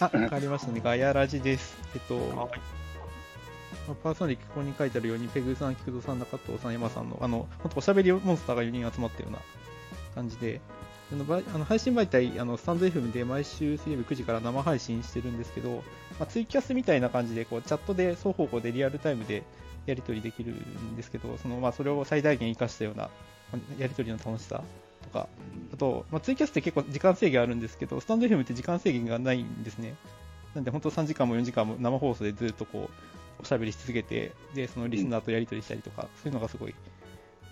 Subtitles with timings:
[0.00, 0.80] あ、わかりましたね。
[0.82, 1.76] ガヤラジです。
[1.94, 2.60] えっと、はい
[3.86, 9.38] まあパーソナリティここに書いてあるように、ペグさん、菊蔵さん、中藤さん、山さんの、あの、本当おしゃべりモンスターが4人集まったような
[10.14, 10.60] 感じで、
[11.12, 15.84] あのばあの配信媒体、あのスタンド FM で毎週水曜日9時から生配信してるんですけど、
[16.18, 19.44] まあ、ツイキャスみたいな感じで、こうチャットで双方向でリアルタイムで
[19.86, 23.08] やり取りできるんですけど、そのまあそれを最大限活かしたような
[23.52, 24.62] まあやり取りの楽しさ
[25.06, 25.28] とか、
[25.72, 29.94] あと、まあ、ツイキャスって結構時間制限あるんですけど、スタンド FM って時間制限がないんですね。
[30.54, 36.74] なんで本当3時間も4時間も生放送でずっとこう、おしゃべりし続けて、で、そのリスナーとやり取りしたりとか、そういうのがすごい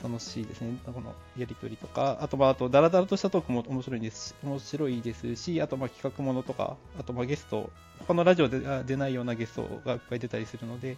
[0.03, 0.79] 楽しいですね。
[0.87, 10.97] このやり取りとか、あとまあ、あと、ダラダラとしたトークも面白いですし、面白いですし、あとまあ企画ものとか、あとまあゲスト、他のラジオであ出ないようなゲストがいっぱい出たりするので、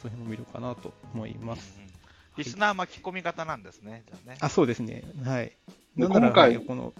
[0.00, 1.80] そういうのも見るかなと思います。
[1.84, 1.92] うん
[2.36, 4.36] リスナー巻き込み型なんですね、じゃあね。
[4.40, 5.02] あ、そうですね。
[5.24, 5.52] はい。
[5.96, 6.92] でなんなら今回はいこの、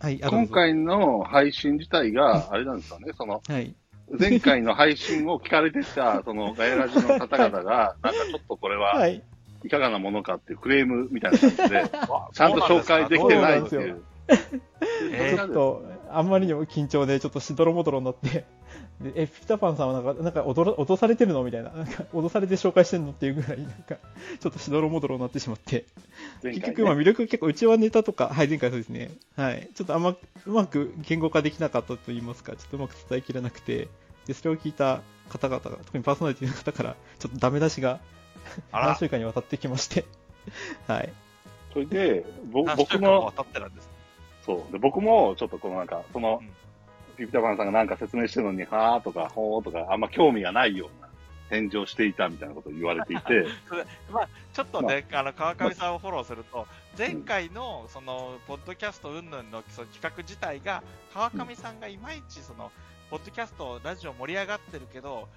[0.00, 3.74] はい、今回の配信自体が、あれなんですかね、その、はい。
[4.18, 9.22] 前回の配信を聞かれてた、 その、ガヤラジの方々が、なんかちょっとこれは、はい。
[9.64, 11.84] いかがなものかっていうクレームみたいな感じで、
[12.34, 14.02] ちゃんと紹介できてないってそういう。
[15.10, 18.44] えちょっと、あんまりにも緊張で、ちょっとしどろもどろになって、
[19.00, 21.42] でえ、ピピタパンさんはなんか、なんか脅ら脅されてるの？
[21.42, 23.10] みたいな、なんか脅されて紹介してんの？
[23.10, 23.96] っていうぐらい、なんか、
[24.40, 25.84] ちょっとしどろもどろになってしまって、
[26.42, 30.18] 前回結局、まあ魅力結構、うちはネタとか、はい、前回そうですね、はい、ちょっとあんまう
[30.52, 33.88] まく言語化できなかったと言いますか、ちょっとうまく伝えきれなくて、
[34.26, 38.00] で、それを聞いた方々が、特にパーソナリティの方から、ちょっとダメ出しが
[38.72, 40.04] 何週間にわたってきまして、
[40.86, 41.12] はい。
[41.72, 42.64] それで、僕
[43.00, 43.88] も渡ってるんです。
[44.46, 44.72] そう。
[44.72, 46.50] で、僕も、ちょっとこのなんか、そのうん、
[47.16, 51.08] ピピタパンさんがなんか説明してるのに、はーとか、ほーとか、あんま興味がないような
[51.50, 53.46] 返事をしていたみたいなことを言われていて、
[54.10, 56.66] まあ、ちょっとね、あの川上さんをフォローすると、
[56.98, 62.70] 前回のそのポッドキャスト云々のその企画自体が、川上さんがいまいちその、
[63.10, 65.28] ポッドキャスト、ラジオ盛り上がってるけど、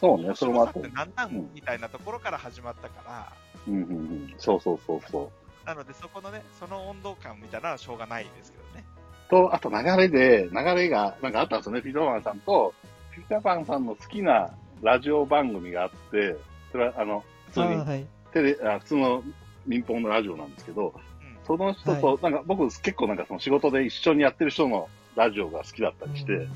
[0.00, 3.32] そうね面それもあってなうんんみたいなところから始まったから、
[3.66, 4.34] うんうんうん。
[4.38, 5.32] そうそうそうそ
[5.64, 5.66] う。
[5.66, 8.84] なのでそこのね、その温度感みたいなのはしょうがないですけどね。
[9.28, 12.74] と、あと流れで、流れが、なんかあったんですよね、ピピタパンさんと、
[13.14, 14.50] ピピタパンさんの好きな
[14.82, 16.36] ラジオ番組があって、
[16.72, 18.06] それは、あの、普通にあーはい。
[18.32, 19.24] テレ、あ普通の
[19.66, 21.36] 民放のラジオなんですけど、うん。
[21.46, 26.50] その人と、なんか僕結構なんかその仕事で一緒にやってる人のラジオが好きだったりして、うん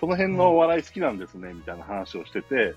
[0.00, 2.74] その辺のお笑い好きなんですね、みたいな話をしてて、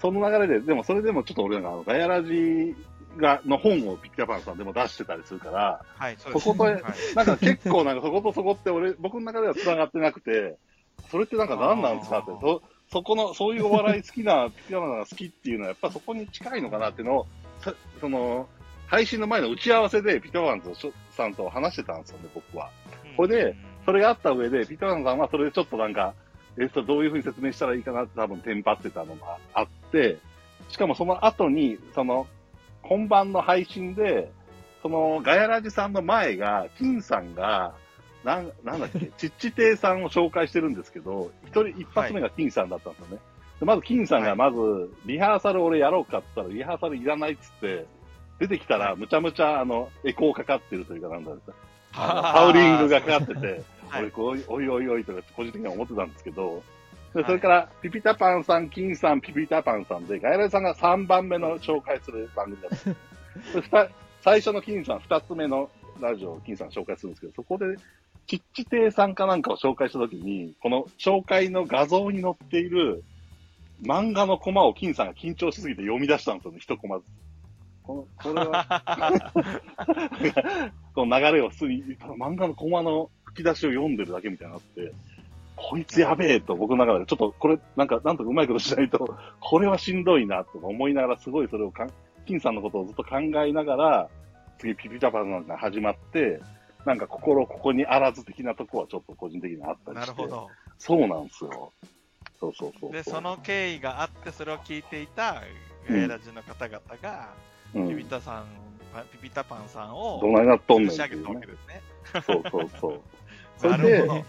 [0.00, 2.76] その流れで、でもそれでもちょっと俺なんかあの、ガヤラジ
[3.18, 6.44] が、の本をピッタパンさんでも出してたりするから、はい、そうです。
[6.44, 6.82] そことはい
[7.14, 10.56] なんか結構なんかそことそこって俺、僕の中では繋がってなくて、
[11.10, 17.26] それってなんか何なんですかってそ、そこの、そういうお笑い好きな、ピッタパンさんが好きっていうのはやっぱそこに近いのかなっていうのを、
[17.60, 18.48] さその、
[18.86, 20.62] 配信の前の打ち合わせでピッタパン
[21.10, 22.70] さんと話してたんですよね、僕は。
[23.16, 26.14] これで、それがあった上で、ピーターンさんはそれでちょっとなんか、
[26.58, 30.18] えっと、どういうふうに説明したらいいかなって多分テンパってたのがあって、
[30.68, 32.26] しかもその後に、その、
[32.82, 34.30] 本番の配信で、
[34.82, 37.74] その、ガヤラジさんの前が、金さんが、
[38.24, 43.18] なん、なんだっけ、ちっち亭さんを紹介してるんですけど、一人、一発目が金さんだったんですよね。
[43.60, 47.86] でまず金さんがまず、リハーサル俺やろうかって言ったら、リハーサルいらないっつって、
[48.40, 51.40] 出てきたら、むちゃむちゃ、あの、エコーかかってるというか、なんだろう
[51.92, 54.02] ハウリングがかかってて、 はい。
[54.02, 56.62] 俺こう、おいおいおいとか個人的には思ってたんですけど、
[57.14, 63.88] でそれから、ピピタパンさん、金さん、ピピタパンさんで、ガヤラジさんが3番目の紹介する番組だった
[64.22, 65.68] 最初の金さん、2つ目の
[66.00, 67.76] ラジオを金さん紹介するんですけど、そこで、
[68.26, 73.04] ちっち亭さんかなんかを紹介したときに、この紹介の画像に載っている
[73.82, 77.08] 漫画のコマを金さんが緊張しすぎて読み出したんですよね、一コマずつ。
[77.82, 79.72] このこれは、
[80.94, 84.92] この流れを普通に、漫画のコマの吹き出しを読んでるだけみたいになって、
[85.56, 91.90] こいつやべえと僕の中で、ちょっとこれ、なんか、なんとかうまいことしないと、 これはしんどいなとか思いながら、すごいそれをかん、
[92.26, 94.08] 金さんのことをずっと考えながら、
[94.58, 96.40] 次ピピタパンが始まって、
[96.84, 100.06] なんか心ここにあらず的なとこはちょっと個人的にあったりして。
[100.06, 100.26] なるほ。
[100.28, 100.50] ど。
[100.78, 101.72] そうなんですよ。
[102.40, 102.92] そうそうそう。
[102.92, 105.42] で、その経緯があって、それを聞いていた
[105.88, 107.34] ガヤラジの方々が、
[107.74, 108.46] うん、ピピタさん、
[108.92, 111.46] パピピタパンさんをどないなっとんねん仕上げたわけ。
[111.46, 111.82] ですね。
[112.26, 113.00] そうそうそう。
[113.58, 114.24] そなれでるほど。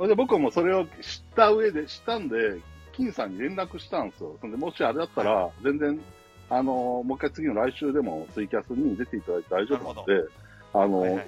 [0.00, 0.90] それで僕もそれを知っ
[1.36, 2.56] た上で、知ったんで、
[2.92, 4.34] 金さんに連絡したんですよ。
[4.40, 6.00] そんで、もしあれだったら、全然、
[6.48, 10.28] あの、もう一回次の来週でもツイキャスに出ていただいて大丈夫なんで、
[10.72, 11.26] あの、はいはいはい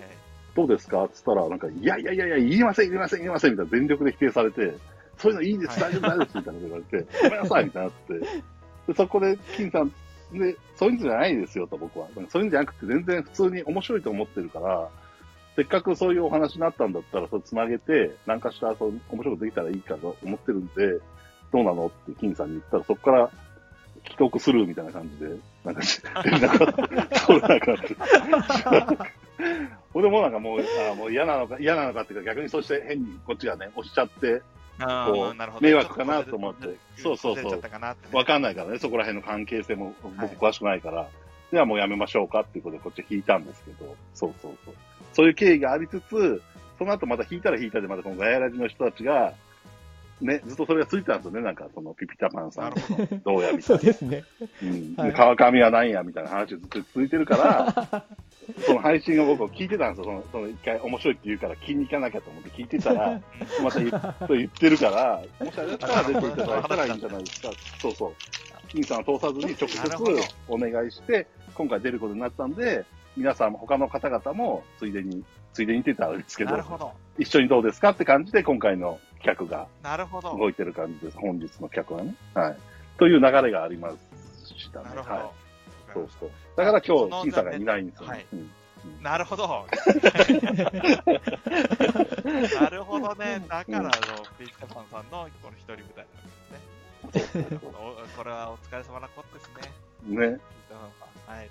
[0.54, 1.04] どうですか？
[1.04, 4.74] って言ったら、なんか、いやいやいやいや、言いません、言いません、言いません、みたいな全力で否定されて、
[5.18, 8.42] そういうのいいです、はい大丈夫、大丈夫です、みたいなこと言われて、ごめんなさい、みたいになって。
[8.88, 9.88] で、そこで、金さん、
[10.38, 12.06] で、そういうんじゃないですよと、僕は。
[12.28, 14.88] そういうんじゃなくて、全然普通に面白いと思ってるから、
[15.56, 20.98] せっかくそういうお話になったんだったら、それつなげて、何かしらそう面白いことできたらいいかと思ってるんで、
[21.52, 23.30] どうなのって金さんに言ったら、そこから
[24.04, 25.82] 帰国するみたいな感じで、なんか
[26.24, 26.72] 連絡が
[27.26, 29.12] 取れなくなって。
[29.94, 30.60] 俺もなんかもう、
[30.90, 34.42] あもう嫌なのか、嫌なのかっていうか、逆にそして変にこっちがね、押しちゃって、
[34.78, 36.76] あこう迷惑かなと思って。
[36.96, 37.62] そうそうそう。
[38.12, 40.28] わかんないからね、そこら辺の関係性も僕はい。
[40.30, 41.08] 詳しくないから、
[41.52, 44.74] ではもうやめましょうかっていうことでこっち引いたんですけど、そうそうそう。
[45.12, 46.42] そういう経緯がありつつ、
[46.78, 49.34] その後また引いたら引いたで、またこのガヤラジの人たちが、
[50.22, 53.32] ね、ずっとそれがついてたんですよね、なんかそのピピタパンさなんど。
[53.32, 53.84] どうやみたそいうな。
[53.84, 54.24] ですね。
[54.62, 58.04] うんはいで川上は何やみたいな話ずっと続いてるから、
[58.64, 60.12] その配信を僕聞いてたんですよ。
[60.12, 63.20] その、その一回面白いって言うから気に行かなきゃと思って聞いてたら、
[63.62, 67.50] また言そう言ってるから、もしあれだったら出ていただいたらいいんじゃないですか。
[67.80, 68.12] そうそう。
[68.68, 72.84] 金さんを通さずに直接お願いして、今回出ることになったんで、
[73.16, 76.92] 皆さんも他の方々もついでに、ついでにって言ったらあれですけどど。
[77.18, 80.36] 一緒にどうですかって感じで今回の企画がなるほど。
[80.36, 81.18] 動いてる感じです。
[81.18, 82.14] 本日の企画はね。
[82.34, 82.56] はい。
[82.98, 83.96] という流れがありまし
[84.72, 84.86] たね。
[84.86, 85.14] なるほど。
[85.14, 85.30] はい。
[85.94, 86.30] そうそう。
[86.56, 88.50] だから今日、金さんがいないんですよ、はいうん
[89.02, 89.46] たなるほど。
[92.60, 93.40] なるほどね。
[93.48, 93.90] だからの、
[94.38, 96.04] ピッタパンさんのこの一人舞台
[97.02, 97.46] なんですね。
[97.62, 97.66] お
[98.16, 100.26] これはお疲れ様なことですね。
[100.26, 100.40] ね。
[101.28, 101.50] はい。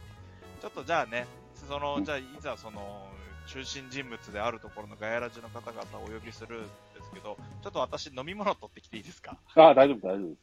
[0.61, 1.25] ちょっとじゃあね、
[1.55, 3.07] その、うんじゃあいざその、
[3.51, 6.67] 中心人物であるところのガヤラジの方々をお呼びするんで
[7.03, 9.37] すけど、ちょっと私飲み物取ってきていいですか？
[9.55, 10.35] ああ、大丈夫、大丈夫で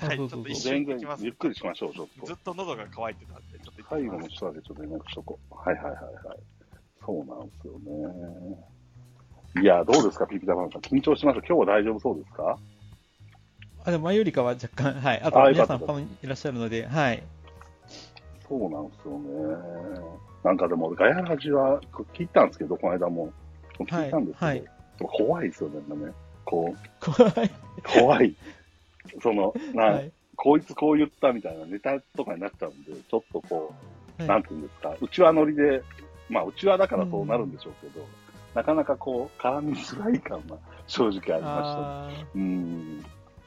[0.00, 0.04] す。
[0.04, 1.34] はい、ちょっと一瞬行きますゆっ。
[1.34, 2.36] くりしましょう、ちょっとずっ。
[2.44, 4.18] と喉が渇いてたんで、ちょっと行って最後。
[4.18, 5.54] の人だけちょっと連絡しとこう。
[5.54, 6.38] はいはいはいはい。
[7.04, 9.62] そうなんですよね。
[9.62, 10.80] いや、どうですか、ピピタパンさん。
[10.80, 11.46] 緊張しました。
[11.46, 12.58] 今日は大丈夫そうですか？
[13.84, 15.20] あ、でも前よりかは若干、はい。
[15.22, 17.22] あと皆さんファンいらっしゃるので、はい。
[18.48, 20.26] そうなんですよね。
[20.46, 21.80] なんかでも、ガヤラジは
[22.14, 23.32] 聞いたんですけど、この間も。
[23.80, 24.64] 聞いたんですけど、はい
[24.98, 26.12] 怖いですよね、なんかね。
[26.46, 27.50] こう、怖い。
[27.82, 28.34] 怖い。
[29.20, 30.12] その、な、はい。
[30.36, 33.74] こいつこう言ったみたいなネタとかになっちゃうんで、ちょっとこ
[34.18, 35.82] う、はいなんていうんですか、うちわ乗りで、
[36.30, 38.06] まあ、うちわだからそうなるんでしょうけど、
[38.54, 40.56] なかなかこう、絡みづらい感が
[40.86, 43.04] 正直ありましたうん。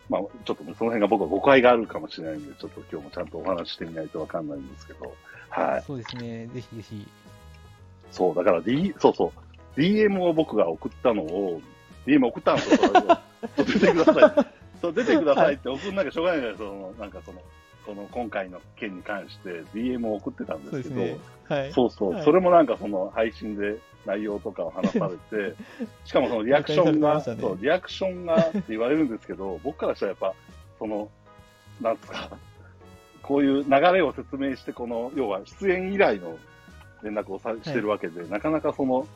[0.09, 5.15] まあ、ちょっとね、その辺が僕は誤解があるかもしれないんで、ちょっと今日もちゃんとお話ししてみないとわかんないんですけど、
[5.49, 5.79] はい。
[5.79, 6.47] ーそうですね。
[6.47, 7.07] ぜひぜひ。
[8.11, 9.31] そう、だから、D、そうそ
[9.75, 11.61] う、DM を僕が送ったのを、
[12.05, 12.77] DM 送ったんですよ、
[13.57, 14.45] 出てください。
[14.81, 17.41] そう、出てくださいって送んなきゃしょうがないじゃないですか、その、なんかその、
[17.85, 21.19] その今回の件に関して DM を送ってたんでそうすけど、ですね。
[21.47, 21.73] はい。
[21.73, 25.55] そうそう、はいそれもなんかその配信で内容とかを話されて、
[26.05, 30.33] しかもそのリアクションが、ねそう、リアクションがって言われるんですけど、僕からしたらやっぱ、
[30.77, 31.09] その、
[31.81, 32.29] なんですか、
[33.29, 36.35] こういう流れを説明して、この、要は出演以来の
[37.03, 39.07] 連絡をさしてるわけで、なかなかその、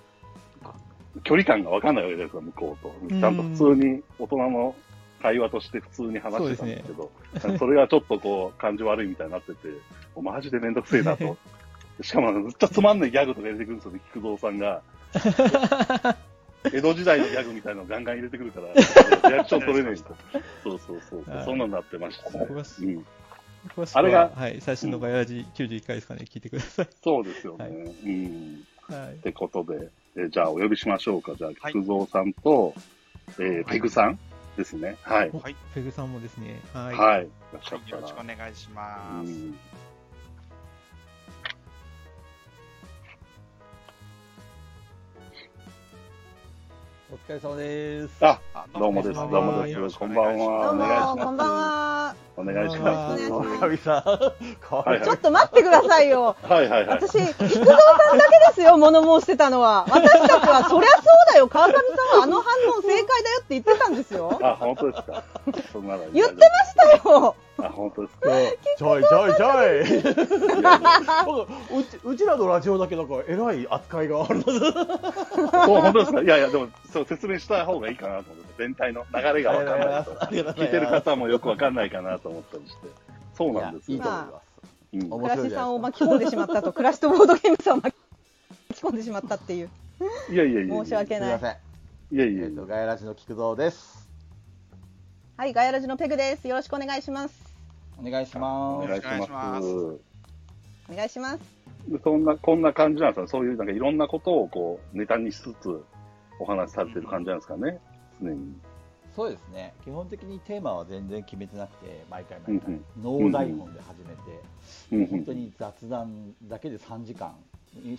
[1.24, 2.96] 距離感がわかんないわけですよ、向こうと。
[3.02, 4.76] うんちゃんと普通に大人の
[5.20, 9.58] 会話として普通に話してたんですけど、それがちょっとこう、感じ悪いみたいになってて、
[10.22, 11.36] マジでめんどくせえなと。
[12.04, 14.84] しかも、ずっとつまんないギャグとか入れてくるんですよね、菊蔵さんが。
[16.72, 20.16] 江戸時代のギャグみたいなのをガンガン入れてくるから、リアクション取れな いんですよ。
[20.64, 22.46] そうそうそうそんなになってましたね。
[22.50, 23.06] うん、
[23.70, 24.62] 詳しくはあれがはい。
[24.62, 26.26] 最新のガヤラジ91回ですかね。
[26.30, 26.88] 聞いてください。
[27.04, 27.64] そうですよね。
[27.66, 28.64] はいうん。
[28.90, 29.18] はいっ。
[29.20, 31.36] てことで、えじゃあお呼びしましょうか。
[31.36, 32.74] じゃあ、はい菊蔵さんと、
[33.40, 34.20] えーペグさん
[34.58, 34.98] ですね。
[35.02, 35.30] はい。
[35.34, 36.60] おはいペグさんもですね。
[36.74, 36.96] はい。
[36.96, 37.24] はい。
[37.26, 38.24] いらっしゃはい、ったらよろしくお。
[38.24, 39.30] 願いしうます。
[39.30, 39.56] ん
[47.12, 48.26] お疲れ様です。
[48.26, 49.14] あ、あどうもです。
[49.14, 49.74] どどううももです。
[49.74, 50.72] よろしくこんばんは。
[50.72, 51.24] おどうも願いします。
[51.26, 52.16] こんばんは。
[52.36, 53.28] お願いします。
[53.28, 53.42] ちょ
[55.14, 56.36] っと待ってくださいよ。
[56.42, 57.00] はいはいはい。
[57.00, 59.86] 私、菊蔵さんだけですよ、物申してたのは。
[59.90, 64.40] 私たちは、そりゃそうだよ、川上さんはあの反応正解だよって言ってたんですよ。
[64.42, 65.24] あ、本当ですか。
[65.72, 67.36] そんなら言ってましたよ。
[67.60, 68.30] あ、本当ですか。
[68.78, 69.82] ちょいちょいちょい。
[71.80, 74.42] うちうちらのラジオだけなんか偉い扱いがある。
[74.42, 74.58] そう、
[75.82, 76.22] 本当ですか。
[76.22, 79.90] いやいや、でも、そう説明した方がいいかなと思って、全体の流れがわかんない
[80.32, 82.88] 聞いてる方もよくわかんないかなと思ったりして。
[83.36, 84.10] そうなんですよいいと。
[84.10, 84.34] 思います。
[84.94, 87.96] うん面倉さんを巻き込んでしまったと、倉しとボードゲームさんを巻
[88.76, 89.70] き込んでしまったっていう。
[90.30, 90.84] いやいやいや。
[90.84, 91.58] 申し訳ないすみま。
[92.12, 92.16] せん。
[92.16, 92.66] いやいやいやえっと、。
[92.68, 94.08] ガヤラジの菊蔵です。
[95.36, 96.48] はい、ガヤラジのペグです。
[96.48, 97.56] よろしくお願いします。
[97.98, 98.86] お願いしおます。
[98.86, 99.76] お願いしますす。
[100.92, 101.40] お願いします。
[101.88, 103.28] でそんな、こんな感じなんですよ。
[103.28, 105.84] そういう、なんかいろんなことをこう、ネタにしつつ、
[106.40, 107.80] お話しされてる感じなんですかね？
[108.22, 108.54] 常に。
[109.16, 109.74] そうですね。
[109.84, 114.00] 基本的にテーマは全然決めてなくて、毎回毎回うんうん、ノー台本で始
[114.90, 117.36] めて、本当に雑談だけで3時間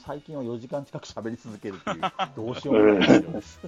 [0.04, 2.00] 最近は4時間近く喋り続けるっていう、
[2.36, 3.60] どうしようもないです。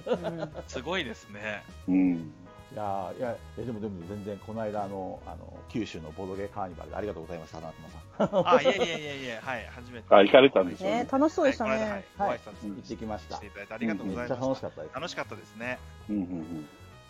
[0.67, 1.63] すごいですね。
[1.87, 2.33] うん。
[2.73, 7.71] いやーいやえでもでも全然この間あのあの九州のボードゲーカーニバルでありがとうございましたな
[8.17, 10.13] さんあ、いえいえいえいえ、はい、初めて。
[10.13, 11.69] あ行かれたんですよね楽しそうでしたね。
[11.71, 12.39] はい、ご挨行っ
[12.83, 14.67] 拶てきましたしていただいてありがとうございめっちゃました。
[14.67, 15.79] 楽しかったです楽しかったですね。
[16.09, 16.67] うんうんうん。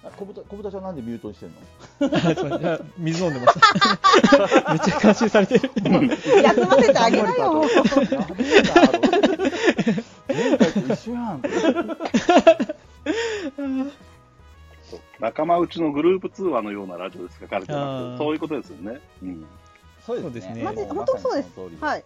[0.08, 2.80] あ小豚小豚ちゃんなんでミュートにしてんの？
[2.98, 4.72] 水飲んでました。
[4.74, 5.72] めっちゃ監視されてる。
[6.44, 7.64] 休ませてあげなよ。
[10.28, 11.42] 前回と一緒やん
[14.90, 18.18] そう仲間内のグループ通話のようなラジオで書かれてあまーす。
[18.20, 19.00] そういうことですよね。
[19.22, 19.46] うん。
[20.06, 21.84] そうですねマジも本当そうです。
[21.84, 22.04] はい。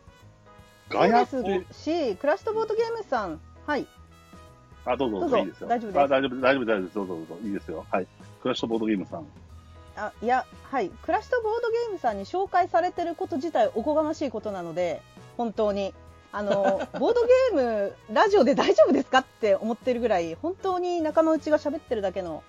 [0.90, 3.86] ガヤそうですし、クラッシュとボードゲームさん、はい。
[4.86, 5.68] あ、どうぞどうぞ、いいですよ。
[5.68, 6.96] 大丈夫ですあ、大丈夫、大丈夫、大丈夫です。
[6.96, 7.38] どうぞどうぞ。
[7.44, 7.86] いいですよ。
[7.92, 8.08] はい。
[8.42, 9.26] クラッシュとボードゲームさん。
[9.96, 15.02] あいや、はい、クラッシュとボードゲームさんに紹介されてること自体おこがましいことなので、
[15.38, 15.94] 本当に。
[16.34, 22.42] あの ボードゲーム、ラジオで大丈夫ですかって思ってるぐらい、本当に仲間内が喋ってるだけの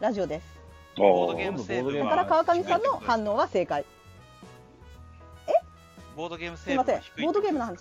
[0.00, 0.58] ラジオです。
[0.96, 3.84] ボードゲーム成分だはから川上さんの反応は正解。
[6.18, 7.00] ボードゲームすいません。
[7.22, 7.78] ボードゲームの話。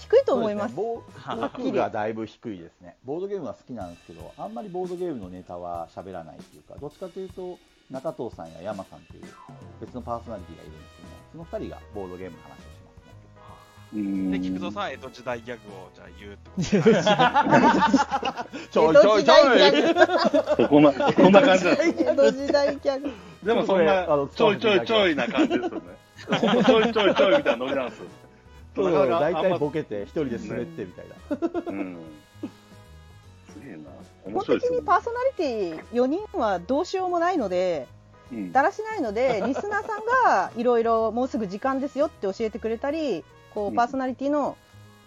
[0.00, 0.74] 低いと思います。
[0.74, 2.96] ボー僕がだいぶ低いですね。
[3.04, 7.58] ボードゲームは好きなんですけど、あんまりボードゲームのネタは喋らないっていうか、どっちかというと、
[7.90, 9.24] 中藤さんや山さんっていう
[9.80, 17.16] 別のパーソナリティがいるんですけどね、その二人がボードゲームの話をしますで、菊蔵さんは江戸時代ギャグをじゃあ言うってことですね
[18.70, 21.94] ちょいちょいちょいこんな、こんな感じなんです。
[21.98, 23.12] 江戸時代ギャグ。
[23.42, 25.80] でもそんなあの、ちょいちょいちょいな感じですよね。
[26.20, 28.06] ちょいちょいちょいみたいなノリなんですよ。
[28.76, 31.72] 大体ボケて一人で滑ってみたいな。
[31.72, 31.98] うん。
[33.52, 33.90] すげえな。
[34.24, 34.76] 面本白いですよね。
[34.76, 37.86] 的にパーソナリティ4人はどうしようもないので、
[38.32, 43.24] うんだらしないので、 リスナーさんがいろいろもうすぐ時間ですよって教えてくれたり、
[43.54, 44.56] こうパーソナリティの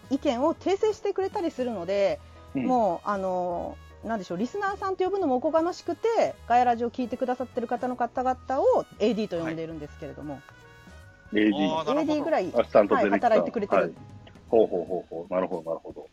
[0.10, 2.20] 意見を訂正してくれたりするので、
[2.56, 10.40] うんもう、あのなんでしょう、リスナーさんと呼ぶのもおこがましくて、ガヤラジを聞いてくださってる方の方々を AD と呼んでいるんですけれども、AD。
[10.40, 13.82] あーなるほど AD ぐらい、アシスタントはい、働いてくれてる。
[13.82, 13.92] はい
[14.54, 15.34] ほうほうほうほう。
[15.34, 16.08] なるほど、なるほど。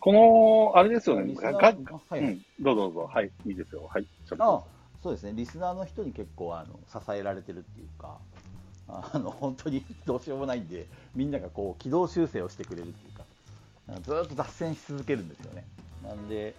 [0.00, 1.34] この、あれですよね。
[1.34, 1.70] がは
[2.16, 2.42] いうん。
[2.58, 3.10] どうぞどうぞ。
[3.14, 3.30] はい。
[3.46, 3.88] いいですよ。
[3.88, 4.04] はい。
[4.04, 4.66] ちょっあと。
[5.04, 8.18] そうですね、リスナーの人に結構あの支えられてるっていうか、
[8.88, 13.24] あの本当に どうしようもないんで、みんながこう軌道修正をしてくれるっていうか、
[14.00, 15.64] ずーっと脱線し続けるんですよね。
[16.02, 16.54] なんで、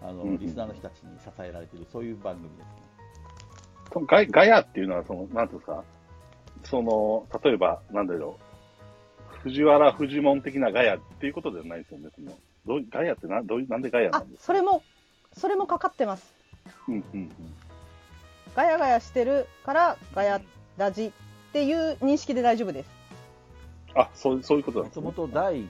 [0.00, 2.64] あのうんうんリスナーの人たちに支えられてる、そういう番組ですね。
[3.92, 5.84] そのガイガヤっていうのは、その、なんですか、
[6.64, 8.38] その、例えば、なんだろ
[9.36, 12.08] う、藤原藤門的なガヤっていうことではないですよね。
[12.14, 12.32] その
[12.66, 14.44] どういガヤってなどういなんでガヤなあんです、か？
[14.46, 14.82] それも、
[15.36, 16.32] それもかかってます。
[16.88, 17.30] うんうんうん。
[18.54, 20.40] ガヤガヤしてるから、ガヤ
[20.76, 21.12] ラジっ
[21.52, 22.90] ていう認識で大丈夫です。
[23.94, 25.04] あ、そうそういうことなんもとですね。
[25.06, 25.68] もと第、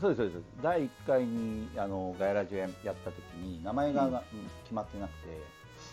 [0.00, 4.20] そうです、そうです、第1回にあのガヤラジオやった時に、名前が、うんうん
[4.62, 5.28] 決まってなくて、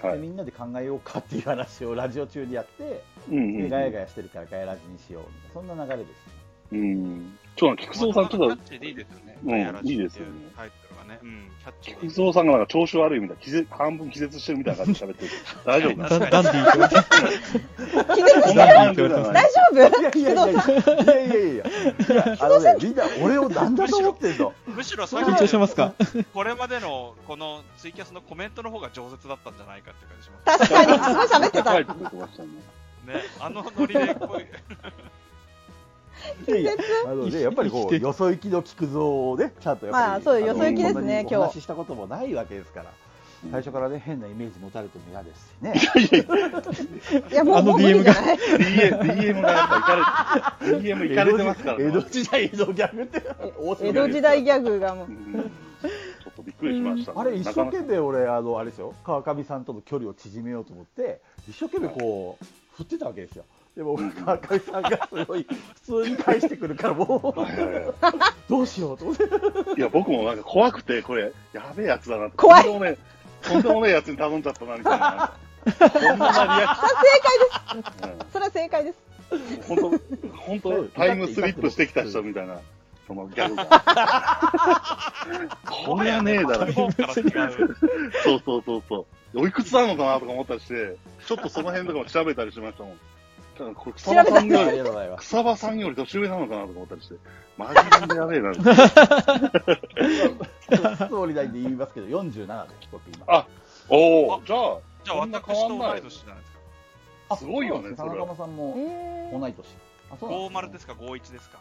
[0.02, 0.18] はい。
[0.18, 3.70] でみんなで考えようかっていう話をラジオ中にやって、でうんうんうん。
[3.70, 6.40] ガヤガヤしてるからガヤラジにしようみたいな、そんな流れです。
[6.72, 7.38] うん。
[7.56, 9.38] ちょっと、菊蔵さん、ちょっといいですよね。
[9.44, 12.12] うんガヤラジってういいですよねタイトルがね、うん、キャッチー。
[12.12, 15.32] 伊蔵さんがなんか調子悪いみたいな、気絶半分気絶してるみたいな感じで喋ってる。
[15.66, 16.96] 大丈夫ダンディーって
[18.16, 19.76] 気絶してる大丈夫？
[19.76, 21.64] いやいやいやいや、
[22.40, 25.94] あのね、みんな俺を何だと思ってんのむしろさっき緊張ますか
[26.34, 30.60] これまでのこのツイキャスのコメントの方が饒舌だったんじゃないかって感じします。
[30.60, 31.80] 確かに、すごい喋ってた。
[31.80, 31.86] ね、
[33.40, 34.40] あのノリでこ。
[36.48, 36.72] いやいや
[37.08, 42.92] あのね、やっぱりこう、よそ行きの菊蔵をね、ちゃんとやっぱり、まあそうよそ行きですね今日お話ししたこともないわけですから、
[43.52, 45.74] 最初からね、変なイメージ持たれても嫌ですしね。
[47.32, 51.86] いや、もう、あの DM が DM, DM がやっぱ行かれて、DM 行かれてますからね。
[51.86, 53.24] 江戸時代のギャグって、
[53.82, 55.12] 江る戸時代ギャグがもうう。
[55.12, 57.18] んちょっとびっくりしましたね。
[57.22, 62.46] あれ、一生懸命俺、あの、あれですよ、川上さんとの距離を縮めようと思って、一生懸命こう、
[62.76, 63.46] 振ってたわけですよ。
[63.80, 65.48] でも、川上さんがすごい、
[65.86, 69.24] 普通に返してくるから、もう、どうしようと思って。
[69.78, 72.36] いや、僕もなんか怖くて、これ、やべえやつだなって。
[72.36, 72.98] 怖いとんでもね
[73.42, 75.34] え、とんでもねえやつに頼んじゃったな、みたいな。
[75.80, 77.84] こんなリアクション。
[78.34, 78.98] それは正解です。
[79.32, 79.90] うん、本当
[80.36, 82.60] 本当タイムスリップしてきた人みたいな、
[83.08, 83.66] そのギャグが。
[85.66, 86.74] こりゃねえだろ。
[86.74, 87.78] 方から違う。
[88.26, 88.98] そうそうそうそ
[89.34, 89.40] う。
[89.40, 93.00] おいくつなのかなとか思ったりして、ちょっとその辺とかも調べたりしましたもん。
[93.60, 94.80] ただこれ草場さんより。
[95.18, 97.16] 草場さんより年上なのかなとか思ったりして、
[97.58, 97.74] マジ
[98.08, 98.54] でやべえな。
[98.54, 98.86] ストー
[101.28, 103.26] リー内で言いますけど、47です、僕今。
[103.28, 103.46] あ
[103.90, 106.52] おお、じゃあ、じゃあそんな私と変わんない同い年じゃないです
[107.30, 107.36] か？
[107.38, 108.28] すごいよね、田中それは。
[108.28, 109.66] 間さんもえ同い年。
[110.12, 111.60] あ、そうなん50ですか、51ですか？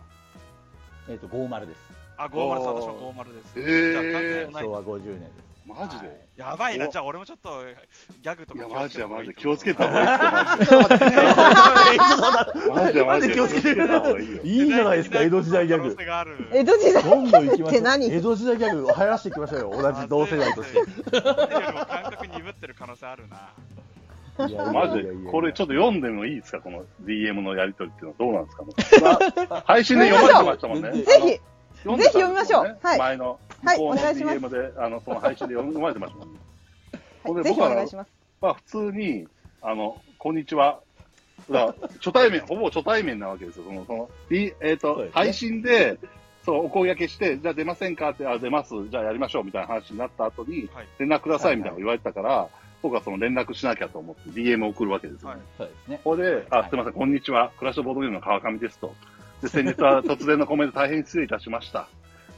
[1.11, 1.81] えっ、と、50です。
[2.17, 3.53] あ、50さん、私も50です。
[3.57, 5.48] えーじゃあ関係ない昭和50年です。
[5.69, 6.17] マジで、はい。
[6.37, 6.91] やばいな、お。
[6.91, 7.63] じゃあ俺もちょっと
[8.23, 9.35] ギャグとかいや、マジでマジで。
[9.35, 10.07] 気気をつけたた方が
[11.93, 11.99] いい。
[11.99, 13.05] って、いマジで。
[13.05, 13.35] マジで。
[13.35, 14.43] 気をつけてた方がいいよ。
[14.43, 15.97] いじゃないですか、江戸時代ギャグ。
[16.53, 17.03] 江戸時代。
[17.03, 17.69] どんどん行きましょう。
[17.69, 18.07] って何？
[18.11, 19.71] 江戸時代ギャグを流行らせていきましょうよ。
[19.83, 20.81] 同じ同世代として。
[21.21, 21.33] 感
[22.11, 23.51] 覚鈍ってる可能性あるな。
[24.47, 26.61] いやマジで、これちょっと読んでもいいですか？
[26.61, 29.01] この DM のやりとりっていうのはどうなんです
[29.49, 29.65] か？
[29.67, 31.03] 配信で読まれてましたもんね。
[31.03, 31.41] ぜひ
[31.85, 38.11] あの読んでたんですよねぜひ読みましょうはい前のはい向こうのお願いします DM で、あの、その配信で読まれてましたはい、ぜひで僕はお願いします。
[38.41, 39.27] まあ普通に、
[39.63, 40.81] あの、こんにちは。
[41.51, 43.65] だ初対面、 ほぼ初対面なわけですよ。
[43.67, 45.99] その、その、いえっ、と、配信で、
[46.45, 48.75] そう、お声掛けして、じゃあ出ませんかって、あ、出ます。
[48.89, 50.87] じゃあやりましょうみたいな話になった後に、はい。
[50.99, 52.49] 連絡くださいみたいなのを言われてたから、
[52.83, 56.01] 僕はその連絡しなきゃと思って DM を送るわけですよ、ねはいそうですね。
[56.05, 57.51] ここで、あ、すみません、こんにちは。
[57.59, 58.95] クラッシュボードゲームの川上ですと。
[59.43, 61.89] で、先日は突然のコメント大変失礼いたしました。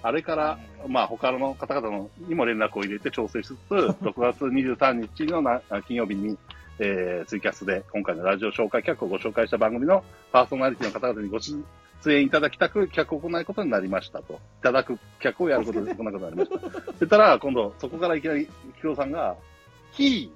[0.02, 6.38] あれから、まあ、他の方々のにも連絡を入れて調整しつつ、 6月23日のな金曜日に、
[6.78, 10.02] えー、ツイキャスで今回のラジオ紹介企画をご紹介した番組の
[10.32, 11.62] パーソナリティの方々にご出
[12.14, 14.34] 演いただきたく企画を行うことになりましたと。
[14.34, 16.56] いただく企画をやることで行うことになりました。
[16.56, 19.36] って言ったら、今度、そこからいきなり、ヒロさんが、
[19.92, 20.32] ひ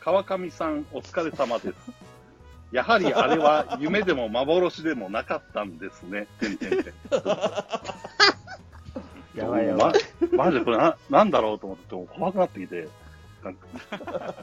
[0.00, 1.92] ー、川上さんお疲れ様です。
[2.72, 6.26] やはりあれは夢でも幻でもなかったんですね。
[6.38, 6.94] てんてんてん。
[9.34, 9.92] やばいやばい。
[10.32, 12.88] ま、マジでこれな、なんだろうと思って、もう怖くなってきて。
[13.42, 13.66] なんか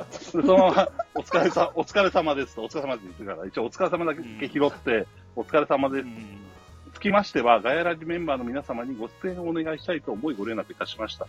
[0.09, 5.05] でそのまま、お疲れさ、 お疲れ様ですと、お疲れ様ですって言ってから、一応お疲れ様だけ拾って、
[5.35, 6.07] お疲れ様です。
[6.93, 11.27] つきましては、ガヤラジメンバーの皆様にご出演をお願いしたいと思いご連絡いたしました。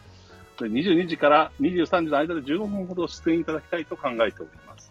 [0.59, 4.86] で22時から23時の間で15分ほど出演いただきたいと考えております。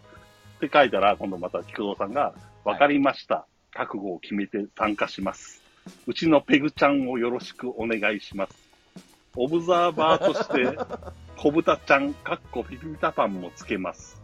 [0.56, 2.34] って書いたら、今度また菊蔵さんが、
[2.64, 3.46] わかりました。
[3.72, 5.62] 覚悟を決めて参加します。
[6.06, 8.54] うちのペグちゃんをよろしくお願いします。
[9.36, 10.76] オブザーバーとして、
[11.36, 14.20] 小豚ちゃん、かっこピピタパンもつけます。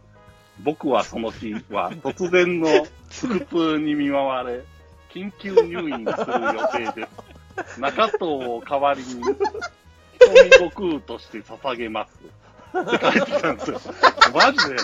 [0.63, 2.67] 僕はその日は突然の
[3.09, 4.61] 腹痛に見舞われ、
[5.13, 6.41] 緊急入院する
[6.87, 7.07] 予定で
[7.65, 7.79] す。
[7.79, 9.21] 中藤を代わりに、
[10.19, 12.19] 瞳悟空として捧げます。
[12.81, 13.81] って書いてきたんですよ。
[14.33, 14.75] マジで、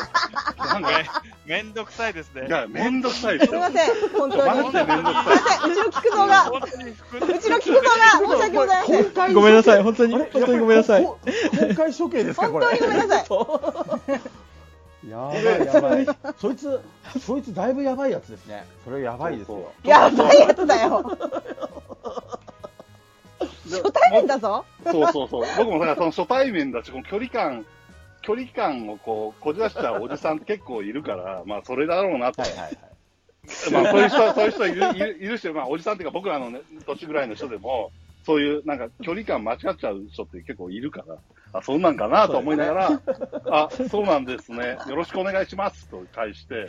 [0.58, 0.90] なんか、
[1.46, 2.48] めんどくさいですね。
[2.48, 3.60] いや、めんどくさいですすよ。
[3.60, 4.44] みません、本当に。
[4.44, 5.38] マジでめんどくさい。
[5.38, 9.34] すいません、うちの菊蔵が、本当に服うちの菊蔵が申し訳ございません。
[9.34, 11.04] ごめんなさい、本当に、本当にごめんなさい。
[11.04, 11.20] こ
[11.60, 12.66] 公開処刑ですか、これ。
[12.68, 13.28] 本当にごめんなさい。
[15.10, 16.08] やばいやばい。
[16.40, 16.80] そいつ、
[17.26, 18.66] そいつだいぶやばいやつですね。
[18.86, 19.72] それやばいですよ。
[19.84, 21.18] やばいやつだよ。
[23.70, 24.66] で初対面だぞ。
[24.84, 25.46] そうそうそう。
[25.58, 27.66] 僕もだからその初対面だし、この距離感、
[28.30, 32.44] 距離感をこう、こじらしちゃうおじさんって結構いるから、 まあそれだろうなと。
[32.44, 32.76] はいはいはい。
[33.74, 37.92] まあそういう人は、そういう人はいるいるいるし、まあおじさんっていうか僕らのね、年ぐらいの人でも、
[38.24, 41.18] そういうなんか距離感間違っちゃう人って結構いるから、
[41.54, 43.02] あ、そんなんかなと思いながら、
[43.50, 44.78] あ、そうなんですね。
[44.88, 46.68] よろしくお願いしますと返して、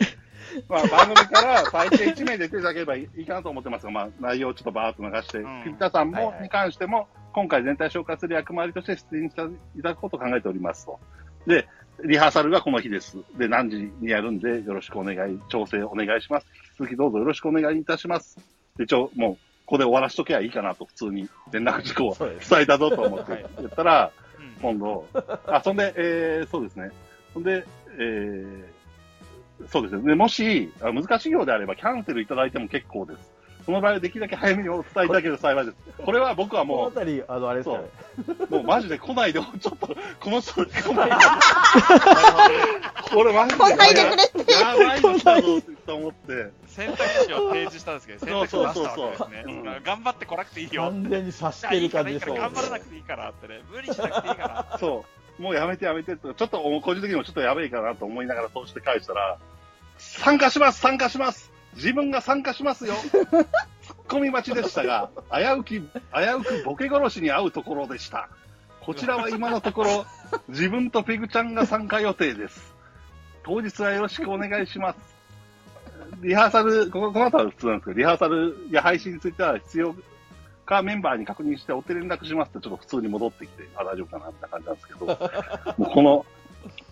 [0.67, 9.41] まあ番組から最低1名出ていただければいいかなと思ってますが、まあ内容をちょっとバーっと流して、うんさんもに関しても、今回全体紹介する役回りとして出演して
[9.77, 10.99] いただくことを考えておりますと。
[11.47, 11.67] で、
[12.03, 13.17] リハーサルがこの日です。
[13.37, 16.47] で、何時にやるんで、よろしくお願い、調整お願いします。
[16.47, 18.37] 引き続きどうぞよろしくお願いいたします。
[18.77, 25.07] で、一応、もう、ここで終わらしとけばいいかなと、普通に連絡事項を伝えたぞと思ってはい言ったら、うん今度、
[25.47, 26.91] あ、そんで、えー、そうですね。
[27.33, 27.65] そんで、
[27.97, 30.03] えー、そうですね。
[30.03, 33.31] でもし、あ難しいようであれば、キャンセルいただいても結構です。
[33.65, 35.77] その場合はできるだけ早めにお伝えいただけると幸いです。
[36.03, 37.89] これは僕はこのもあたり、あの、あれですかね。
[38.49, 39.87] う、もうマジで来ないで、ちょっと、
[40.19, 41.15] この人来ないで。
[43.13, 43.59] これマジで。
[43.59, 46.51] 来ないでくれってやばいんだぞと思って。
[46.67, 49.83] 選択肢を提示したんですけど、選択肢を出したわけですねそう。
[49.83, 50.83] 頑張ってこなくていいよ。
[50.83, 53.61] 完全に察してる感じです頑張らなくていいからってね。
[53.71, 54.77] 無理しなくていいから。
[54.79, 55.05] そ
[55.39, 55.41] う。
[55.41, 59.37] もうやめてやめてって、ちょっと、個人的にもちょっとやべえかなと思いながらそうして返したら、
[59.97, 63.47] 参加します参加します自分が参加しますよツッ
[64.07, 68.29] コミ待ちでしたが、危うき、危うくボケ殺しに遭うところでした。
[68.81, 70.05] こちらは今のところ、
[70.49, 72.73] 自分とペグちゃんが参加予定です。
[73.43, 74.97] 当日はよろしくお願いします。
[76.21, 79.95] リハーサル、この後は普通なんですけど、リハーサルや配信については必要
[80.65, 86.25] かメンバーに確認してお手連絡しますってちょっと普通に戻ってきて、あ、大丈夫かなみたいな感じなんですけど、もうこの、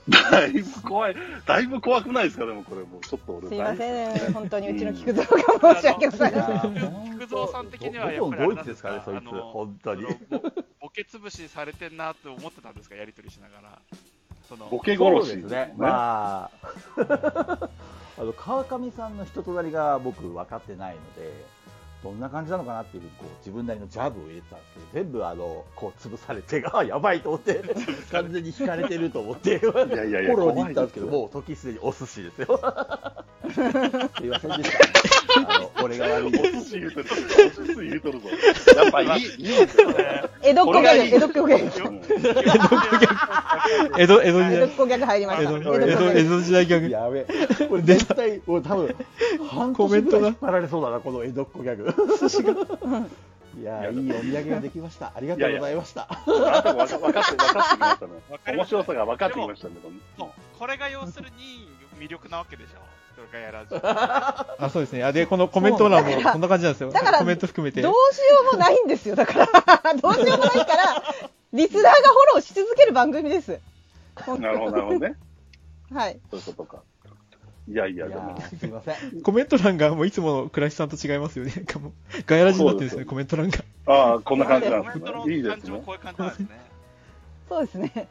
[0.09, 2.45] だいぶ怖い、だいぶ怖くないですか？
[2.45, 3.47] でもこれもうちょっと俺。
[3.49, 3.77] すいまん。
[3.77, 6.73] せん、本当にうちの菊蔵が申し訳ございません。
[6.73, 9.25] ー菊蔵さん的にはやっぱりあれなんでですすかね、そいつ。
[9.25, 10.03] 本当に。
[10.03, 10.09] ボ
[10.81, 13.81] ボケ潰しされてんなと思ってたんですか、やりとりしながら。
[14.47, 15.73] そのボケ殺しですね。
[15.77, 16.51] まあ、
[18.17, 21.31] あの川上さんの人となりが僕分かってないので、
[22.03, 27.61] どんな感じなのかなっていうこう自分なりのジャブを入れてたんですけど全部あのこう潰されてあやばいと思って
[28.11, 31.07] 完全に引かれてると思ってフいやいやいやォローに行ったんですけど。
[31.07, 32.59] もう時すでにお寿司ですよ。
[34.17, 37.05] すいませんでしたあの俺が悪いお寿司言うとる。
[37.09, 38.29] お寿司言うとるぞ。
[38.75, 40.23] やっぱいい、いいですよね。
[40.41, 41.89] 江戸っ子ギャグ、江戸っ子ギャグ。
[41.89, 42.01] うん
[43.97, 44.69] 江戸、江戸時江戸っ代。
[44.69, 45.43] 子ギャグ入りました。
[45.43, 46.19] 江戸、江戸っ子ギ江戸、ャグ。
[46.19, 46.89] 江戸時代ギャグ。
[46.89, 47.25] やべえ
[47.67, 48.95] これ絶対俺多分
[49.49, 51.93] 半コメントが引っ張られそうだなこの江戸っ子ギャグ
[53.59, 58.11] いやいいお土産ができましたありがとうございましたあでも分かって、分かってきましたね。
[58.55, 59.73] 面白さが分かってきましたね。
[60.57, 61.67] これが要するに
[61.99, 62.98] 魅力なわけでしょ。
[63.27, 63.75] それがやらず。
[63.83, 65.03] あ、そうですね。
[65.03, 66.91] あ、で、このコメント欄もこんな感じなんですよ。
[66.91, 67.91] だからコメント含めてど。
[67.91, 69.15] うしようもないんですよ。
[69.15, 69.45] だから、
[70.01, 71.03] どうしようもないから、
[71.53, 73.59] リスナーがフォローし続ける番組です。
[74.25, 75.15] 本なるほど、なるほどね。
[75.89, 76.19] 当 はい。
[76.31, 76.83] そういうことか。
[77.67, 81.51] いやいや、いやでも、ーすいませんコメント欄がもういつもの倉石さんと違いますよね。
[81.51, 81.91] かもう
[82.25, 83.59] ガヤラジになってるんですね、コメント欄が。
[83.85, 85.35] ああ、こんな感じなんですね。
[85.35, 85.91] いいですね感じもこ。
[85.91, 86.47] ういう感じなんですね。
[87.47, 88.07] そうですね。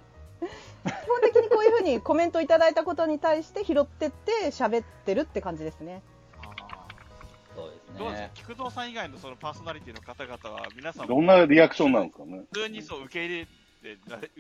[0.91, 6.03] 基本的にこういうふうにコメントいただいたことに対して拾ってって喋ってるって感じですね。
[6.43, 6.87] あ
[7.57, 8.27] そうですーどうですか？
[8.27, 12.41] ね菊蔵さん以外のそのパーソナリティの方々は皆さんどんなリアクションなんですかね？
[12.53, 13.51] 普通にそう受け入れて、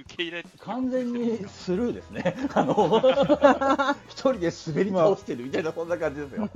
[0.00, 2.36] 受け入れ完全にスルーですね。
[2.54, 2.74] あの
[4.08, 6.48] 一人で滑り倒してるみたいなそんな感じですよ。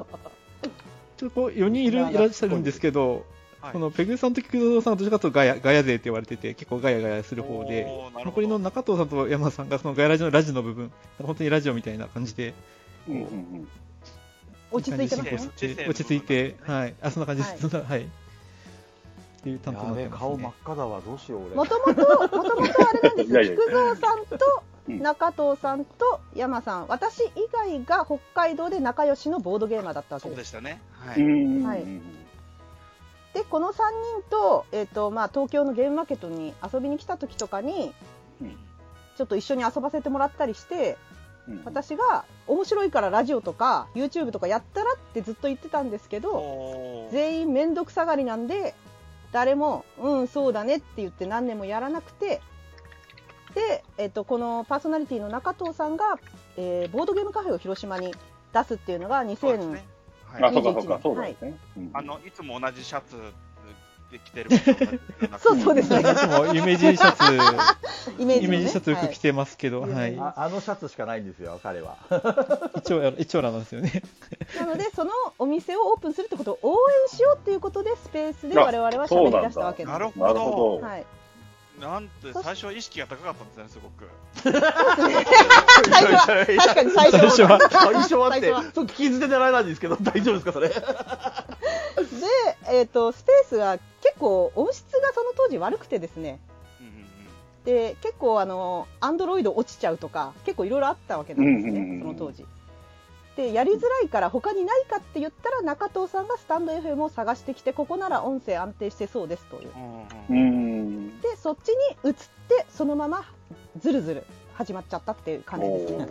[1.16, 3.22] ちょっとこう4人いるいらっしゃるんですけど、はい
[3.70, 7.86] このペグさんと菊蔵さんはどちらかというとガヤガヤ勢って言われてて、結構ガヤガヤする方で、
[8.24, 10.90] 残りの中藤さんと山さんがそのガヤラジのラジの部分、
[11.22, 12.54] 本当にラジオみたいな感じで、
[13.08, 13.68] うんうんうん。
[14.72, 15.38] 落ち着いてますね
[15.88, 17.68] 落ち着いて、はい、あ、そんな感じです。
[17.68, 18.00] はいはい。
[18.02, 18.04] っ
[19.42, 20.18] ていう担当になってます、ね。
[20.18, 23.42] 顔真っ赤だわどうしよう俺もともと、もともとあれなんですよ。
[23.42, 30.34] いやいや菊蔵さんとうん中藤さんと山さん、私以外が北海道で仲良しのボードゲーマーだったわけです。
[30.34, 30.80] そうでしたね。
[30.98, 31.22] はうい。
[31.22, 31.64] ん。
[31.64, 31.84] はい
[33.34, 37.92] で、この3人と、えっ、と、まあ、東京のゲームマーケットに遊びに来た時とかに、
[38.40, 38.58] うん。
[39.16, 40.96] ちょっと一緒に遊ばせてもらったりして、
[41.48, 41.62] うん。
[41.64, 48.74] 私が面白いからラジオとか YouTube とかやったらってずっと言ってたんですけど、全員めんどくさがりなんで
[49.32, 52.40] 誰も「うんそうだね」って言って何年もやらなくて
[53.54, 56.18] で、えっとこのパーソナリティの中藤さんが、
[56.56, 58.14] えーボードゲームカフェを広島に
[58.52, 59.84] 出すっていうのが2000、そうですね。
[60.32, 61.58] はいあ、そうかそうか、そうだよね。
[61.76, 63.16] うんあの、いつも同じシャツ
[64.12, 64.50] で着てる。
[65.40, 67.22] そうそうですねいつもイメージシャツ、
[68.18, 70.18] イメージシャツよく着て、てますけど、ははいい。
[70.18, 71.96] ああのシャツしかないんですよ彼は
[72.76, 74.02] 一応、一応らなんですよね。
[74.58, 76.76] なのでそのお店をオープンするってことを応
[77.12, 80.56] 援しようっていうことでスペースで我々は喋り出したわけですなるほなるほど。
[80.80, 80.86] ど。
[80.86, 81.06] はい、
[81.80, 84.08] なんて、最初は意識が高かったんですね、すごく。
[84.42, 84.52] 最
[86.04, 86.46] 初は。
[86.46, 87.58] 確かに最初最初は。
[87.70, 88.40] 最初はって。
[88.40, 88.72] 最初は。
[88.72, 90.68] そう聞き捨てならないんですけど大丈夫ですかそれ？
[90.68, 90.76] で、
[92.68, 96.38] えー、とスペースが結構音質がその当時悪くてですね。
[96.80, 97.06] うんうんうん。
[97.64, 102.00] で結構あのアンドロイド落ちちゃうとか結構いろいろあったわけなんですね、うんうんうん。
[102.00, 102.46] その当時
[103.36, 109.70] でやりづらいから他にないかって言ったら中藤さんがスタンド FM を探してきてここなら音声安定してそうですという。
[111.22, 113.24] でそっちに移ってそのまま
[113.78, 116.08] ずるずる始まっちゃったっていう感じですね。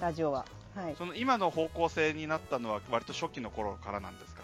[0.00, 0.46] ラジオは。
[0.74, 0.94] はい。
[0.96, 4.41] その今の方向性になったのは割と初期の頃からなんですか？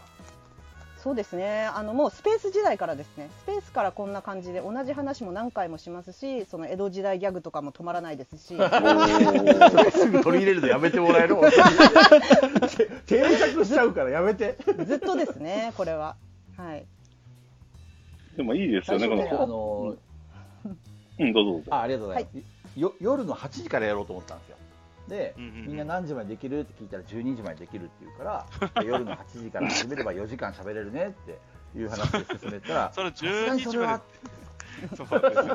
[1.09, 1.65] そうですね。
[1.75, 3.31] あのもうスペース時代からですね。
[3.45, 8.49] スペースからこんな感じで同じ話も何回もしますしその江戸時代ギャグとかも止まらないですし。
[9.91, 11.37] すぐ取り入れるのやめてもらえる
[13.09, 14.59] 定着しちゃうからやめて。
[14.85, 16.17] ずっとですねこれは。
[16.59, 16.85] はい。
[18.37, 19.47] でもいいですよね、こ最初ねあの。
[19.47, 19.97] の
[21.21, 21.75] うん、どうぞどうぞ。
[21.75, 24.59] あありがとうございます、よ夜の8時からやろうと思ったんですよ
[25.09, 25.67] で、うんうんうん。
[25.69, 28.47] みんな何時までできるって聞いたら12時までできるって言うから
[28.85, 31.39] 夜の8時から始めれば4時間喋れるねって
[31.79, 34.03] いう話で進めたらそれさすがに12時まで、
[34.97, 35.51] そうですよね。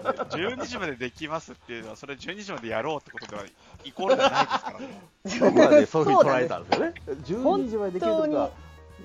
[0.56, 3.44] 12時までできますっていうのは、それ12時までやろうってことでは
[3.84, 5.56] イコールじゃないですからね。
[5.56, 8.50] 僕はねそういうふうに捉えたんですよね12時までできるとか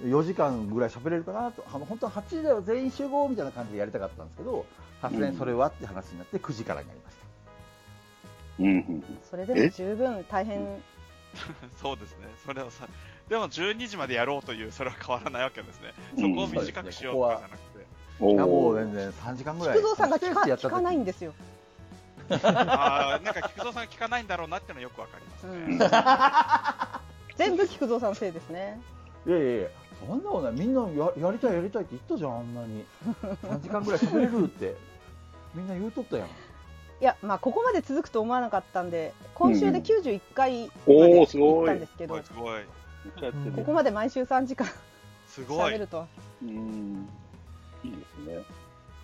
[0.04, 1.64] 4時間ぐらい喋れるかなと。
[1.72, 4.66] あの本当は8時だよ全員集合みたいな感じでやりたかったんですけど
[5.00, 7.27] さすがにそれはって話になって9時からになりました
[9.30, 10.82] それでも十分大変
[11.80, 12.26] そうですね。
[12.44, 12.88] それはさ、
[13.28, 15.92] でも12時までやろうという、それは変わらないわけですね。
[16.16, 17.86] うんそこを短くしようとかじゃなくて。
[18.20, 18.30] うん。
[18.30, 21.32] いやもおーう全然3時間ぐらい菊蔵さんが聞か聞かないんですよ、
[22.42, 25.76] ああ、なんか菊蔵さんが聞かないんだろうなっていうのはよくわかりますうね。
[25.76, 25.78] ん、
[27.36, 28.80] 全部菊蔵さんのせいですね
[29.26, 29.68] いやいやいや
[30.06, 32.84] そんなことないみんなややりたいやりたいって言ったじゃんあんなに
[33.44, 34.74] 3時間ぐらい喋れるって
[35.54, 36.28] みんな言うとったやん
[37.00, 43.52] いやまあここまで続くと思わなかったんで今週で91回まおでーすごい行ったんですけど、すごい、すごい。
[43.52, 44.66] ここまで毎週3時間
[45.28, 45.86] すごい喋る。
[45.86, 46.06] とは
[46.42, 47.08] うん。
[47.84, 48.42] いいですね。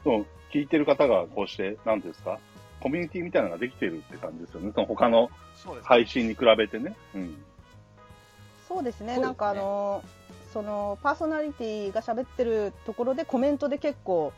[0.02, 2.38] そう、聞いてる方がこうして、なんですか、
[2.80, 4.72] コミュニティみたいなのができてるって感じですよね。
[4.74, 5.30] その他の。
[5.82, 6.96] 配信に比べてね。
[7.14, 7.36] うん。
[8.68, 10.02] そうですねそうですねなんかあの
[10.52, 14.32] そのパーソナリティが喋ってるところでコメントで結構、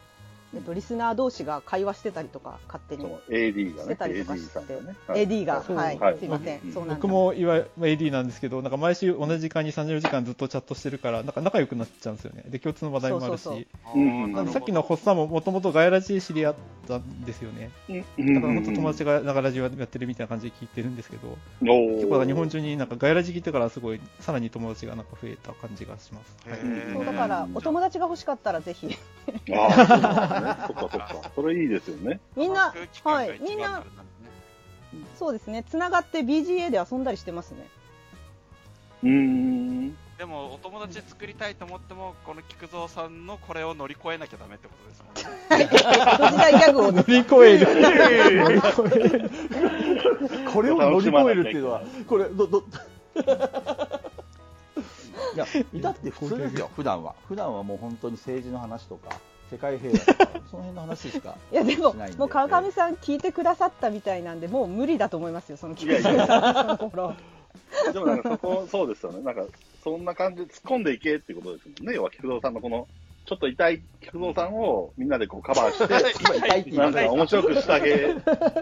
[0.57, 3.03] えっと、リスナー同士が会話してたりとか勝手に。
[3.03, 4.55] その AD がね、してたりとか AD して、
[5.09, 5.55] AD が。
[5.61, 6.19] はい、はい。
[6.19, 6.73] すいません、うん。
[6.73, 7.03] そうなんです。
[7.03, 12.45] 僕もいわゆる AD なんですけど、なんか毎週同じ時間に30時間ずっとチャットしてるから、なんか仲良くなっちゃうんですよね。
[12.49, 13.42] で、共通の話題もあるし。
[13.45, 16.55] さっきのホッサンももともとガヤラジで知り合っ
[16.88, 17.71] たんですよね。
[18.19, 18.35] うん。
[18.35, 26.49] だから本当友達がガヤラジをやってるみたいな感じで聞いてるんですけど、結構日本中になんかガヤラジ聞いてからすごいさらに友達がなんか増えた感じがします。
[26.49, 26.61] はい
[26.92, 28.97] そうだからお友達が欲しかったらぜひ。
[29.53, 30.57] あね。
[30.67, 31.31] そっかそっか。
[31.35, 32.21] それいいですよね。
[32.37, 32.73] みんな
[33.05, 33.83] はいみんな
[35.19, 37.67] そうですねつながって BGA で遊んだりしてますね
[39.03, 39.97] うーん。
[40.19, 45.69] でも、お友達作りたいと思っても、この菊蔵さんのこれを乗り越えなきゃダメってことですもんね。
[46.33, 47.67] 時代ギャグを乗り越える。
[48.41, 49.31] 乗り越える。
[50.51, 52.65] これを乗り越えるっていうのは、これ、ど、ど、
[55.35, 57.15] いや、至って普通ですよ、普段は。
[57.29, 61.37] 普段はもう本当に政治の話とか、世界平和とか、 その辺の話しか。
[61.53, 67.15] いやでももう川上さん聞いてくださったみたいなんでもう無理だと思いますよその菊いやいや蔵さんのところ
[67.93, 69.23] でもなんかそこ、そうですよね。
[69.23, 69.45] なんか、
[69.83, 71.95] そんな感じで突っ込んでいけっていうことですもんね。
[71.95, 72.87] 要は、菊蔵さんのこの、
[73.27, 78.15] ちょっと痛い菊蔵さんをみんなでこうカバーして、今痛いって言ないんかました面白くしてあげ、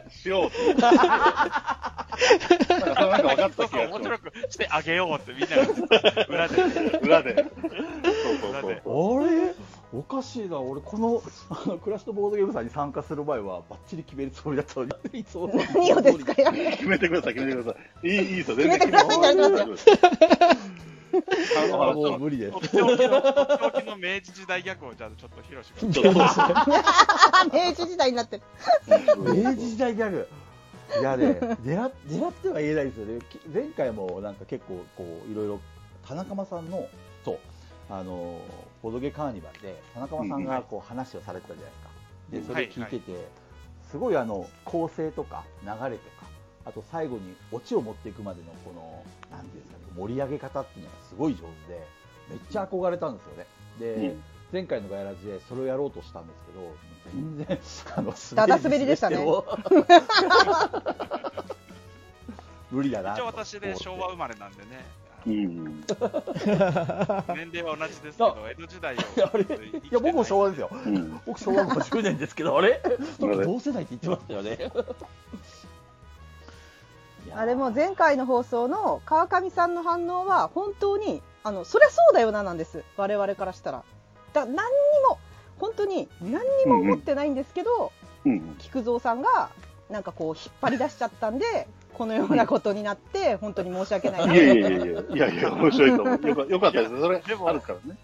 [0.09, 0.81] しようって。
[0.81, 2.09] なんか、
[2.69, 6.71] それなんか分かった気が面白くしてあげようってみんなが裏で。
[6.71, 6.97] す。
[7.03, 7.35] 裏で。
[7.35, 7.73] そう
[8.41, 9.21] そうそうそう。
[9.21, 9.55] あれ？
[9.97, 16.35] おかしいな、俺、このあのクラシットボードゲームさんに参加する前は、ばっちり決めるつもりだったのに、 いつも何をですか？
[16.43, 18.09] やめ決めてください、決めてください。
[18.09, 19.27] いい、いいですよ、決めてくださいって。
[21.57, 22.59] あのもう無理ですと。
[22.59, 25.93] っておきの、明治時代ギャグをじゃあちょっとヒロシが。
[25.93, 28.43] ちょっと明治時代になってる
[29.19, 30.29] 明治時代ギャグ。
[31.01, 33.21] いやね、狙っ狙っては言えないですよね。
[33.31, 35.61] き前回もなんか結構こういろいろ
[36.07, 36.89] 田中間さんの
[37.25, 37.39] そう
[37.89, 38.39] あの
[38.85, 41.73] ボドゲカーニバルで田中間さんがこう話をされてたじゃない
[42.31, 42.59] ですか。
[42.59, 43.29] でそれ聞いてて、
[43.91, 46.27] すごいあの構成とか流れとか
[46.67, 49.03] あと最後にオチを持っていくまでのこの
[49.35, 51.87] なんていうんですかね盛り上げ方っていうのがすごい上手で
[52.29, 53.47] めっちゃ憧れたんですよね。
[53.81, 54.23] で、うん。
[54.53, 56.77] 前回のガヤラジでそれをやろうとしたんですけど
[57.13, 57.59] 全然
[57.97, 59.17] あのだだ滑りでしたね。
[62.71, 64.85] 無理だな一応私で昭和生まれなんでね。
[65.27, 65.85] うん。
[67.35, 68.99] 年齢は同じですけど、江戸時代を。
[69.01, 69.03] い。
[69.91, 70.69] や僕も昭和ですよ。
[70.73, 71.21] うん。
[71.27, 72.83] 僕昭和50年ですけど あれ？
[73.19, 74.71] 同世代って言ってましたよね。
[77.35, 82.85] あれも前回の放送の川上さんの反応は本当にあのそりゃそうだよななんです。
[82.97, 83.83] 我々からしたら。
[84.35, 84.61] だ何に
[85.09, 85.19] も
[85.59, 87.93] 本当に何にも思ってないんですけど、
[88.27, 88.57] うん。
[88.59, 89.49] 菊蔵さんが
[89.89, 96.29] なんかこう引っ張り出しちゃったんでこのようなことになって本当に申し訳ないないやいやいやいや、いやいや、面白いと思う。
[96.29, 97.01] よかよかったです。
[97.01, 97.97] それ、でもあるからね。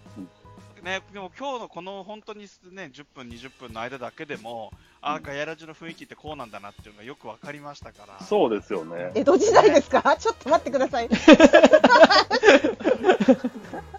[0.83, 2.41] ね、でも今日のこの本当に
[2.71, 8.19] ね、10分、20分の間だけでも、ああ、ガヤラジの雰囲気ってこうなんだなっていうのがよくわかりましたから。
[8.25, 9.11] そうですよね。
[9.13, 10.01] 江戸時代ですか？
[10.17, 11.05] ちょっと待ってください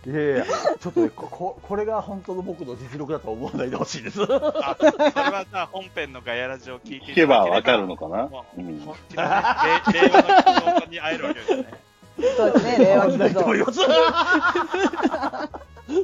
[0.07, 0.45] いやいや
[0.81, 8.27] ちょっとねこここれが本当の僕の実力だと思わないでほしいですあそれはさ、本編のガヤラジを聞いてい聞けばわかるののかな？
[8.27, 8.45] も。
[8.57, 8.81] ううん。
[8.81, 9.31] 本気のね、
[9.93, 11.73] 令令和に会えるわけですね。
[12.37, 12.97] そうですね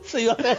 [0.02, 0.56] すすいません。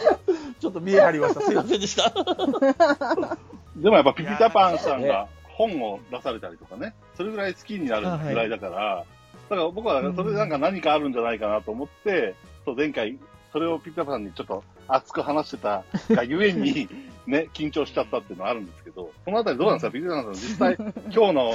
[0.60, 1.40] ちょっと見え張りました。
[1.40, 2.10] すいませんでした。
[3.76, 9.04] でもやっぱピピタパンさんが本を出されたりとかね、それぐらい好きになるぐらいだから、
[9.48, 13.18] だから僕はそれでなんか何かあるんじゃないかなと思って、そう前回、
[13.52, 16.88] それをピピタパンさんにちょっと熱く話してたがゆえに、
[17.26, 21.52] ね、緊張しちゃったっていうのはあるんですけど、そのあたりどうなんですか、ピピタパンさん、実際、今日の、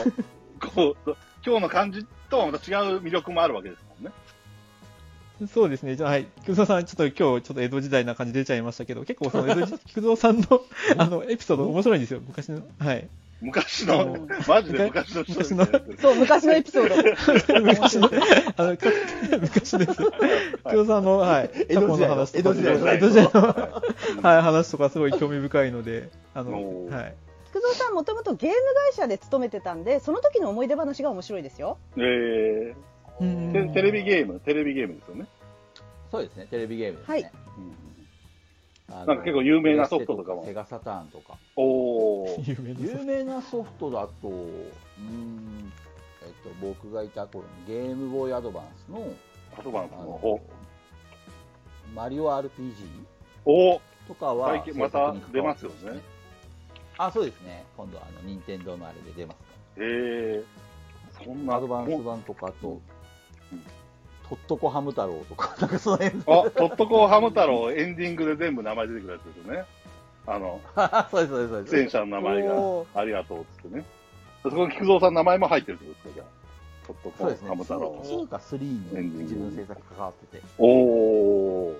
[0.73, 3.84] こう、今日の感じとはまた違う魅力もあるわけです。
[5.51, 5.95] そうですね。
[5.95, 6.27] じゃあ、はい。
[6.41, 10.61] 菊蔵さん、ちょっと今日、ちょっと江戸時代な感じ出ちゃいましたけど、結構その江戸時、 菊蔵さんの、
[10.97, 12.21] あの、エピソード面白いんですよ。
[12.25, 12.61] 昔の。
[12.79, 13.07] はい。
[13.41, 15.67] 昔の、マジで昔の人昔の
[15.99, 18.09] そう昔のエピソード昔の、
[18.55, 18.89] あの、か
[19.41, 19.93] 昔です。
[19.93, 21.49] 菊蔵さんの、はい。
[21.67, 23.71] 江戸時代の話とか江戸時代の江戸時代の、
[24.17, 27.15] うんはい、話とかすごい興味深いので、あの、はい。
[27.55, 28.55] 菊蔵さんもともとゲーム
[28.91, 35.28] 会社で勤めてたんでその時の思い出話が面白いですよえーテテレビゲーム、テレビゲームですよね。
[36.12, 37.32] そうですねテレビゲームですね、はい
[38.88, 42.78] なんか結構有名なソフトとかもセガサターンとかおー。
[42.80, 45.73] 有名なソフトだとうーん
[46.21, 49.08] えっと僕がいた頃にゲームボーイアドバンスの
[49.58, 50.39] アドバンスの。
[51.95, 53.06] マリオ RPG
[53.45, 56.01] おとかは最近また出ますよね。
[56.97, 57.65] あ、そうですね。
[57.75, 59.45] 今度、あの、任天堂のあれで出ますか
[59.78, 60.43] へえ
[61.23, 61.56] そんな。
[61.56, 62.82] アドバンス版とか、あとうん、
[64.27, 66.17] とっとこハム太郎とか、なんかその辺。
[66.21, 69.65] あ、とっとこハム太郎エンディングで全部名前出てくるやつですよね。
[70.27, 70.59] あの、
[71.11, 71.75] そうです、そうです、そうです。
[71.75, 72.55] 出演者の名前が
[72.95, 73.85] ありがとうっつってね。
[74.43, 76.87] そこに菊蔵さんの名前も入ってるってことですか、じゃあ。
[76.87, 77.49] とっとこそうですね。
[77.49, 78.01] ハム太郎。
[78.03, 81.75] 2か3に自分制作関わってて、おー。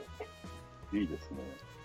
[0.94, 1.38] いいですね。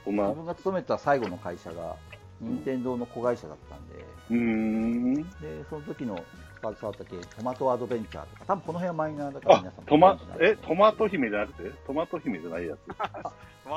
[0.05, 1.97] そんな、う自分が勤めた最後の会社が、
[2.41, 5.15] 任天堂の子会社だったんで、ーん。
[5.15, 5.23] で、
[5.69, 6.17] その時の
[6.61, 11.71] 携わった系、トマトアドベンチャーとか、多分この辺はマイナーだからあ皆さん、トマえ、トマト姫じゃなくて？
[11.87, 12.79] トマト姫じゃないやつ。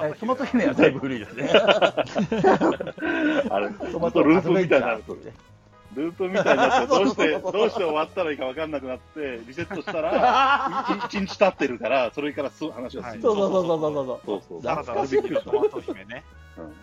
[0.03, 1.49] えトマト姫はだいぶ古いですね。
[3.49, 5.15] あれ、トトママトループみたいになると
[5.95, 13.21] ループみたいになって、どうして、 どうして終わったらいいか分かんなくなって、リセットしたら、 い一日経ってるから、それからす話が進む。
[13.21, 14.19] そうそうそうそうそうそう。
[14.25, 16.23] そうそうザラザラできるトマト姫ね。
[16.57, 16.75] うんで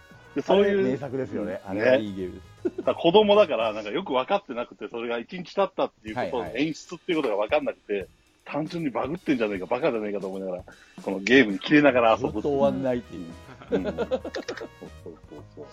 [0.42, 1.60] そういう、名作ですよね。
[1.64, 2.84] あれはいいゲームです。
[2.84, 8.08] だ子供だから、なんかよく分かってなくて、それが一日経ったっていうことを、はいはい演出っていうことが分かんなくて、
[8.44, 10.64] 単純にバグってんじゃねえか、バカじゃねえかと思いながら、
[11.02, 13.26] このゲームに切れながら遊ぶっ終わんないっていう。
[13.70, 15.66] うんそうそうそうそう。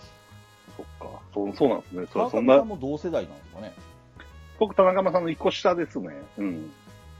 [0.76, 1.20] そっか。
[1.34, 2.06] そう、そうなんですね。
[2.12, 3.72] そ川そんな、も同世代なんですかね。
[4.58, 6.10] 僕、田中さんの一個下ですね。
[6.38, 6.70] うん。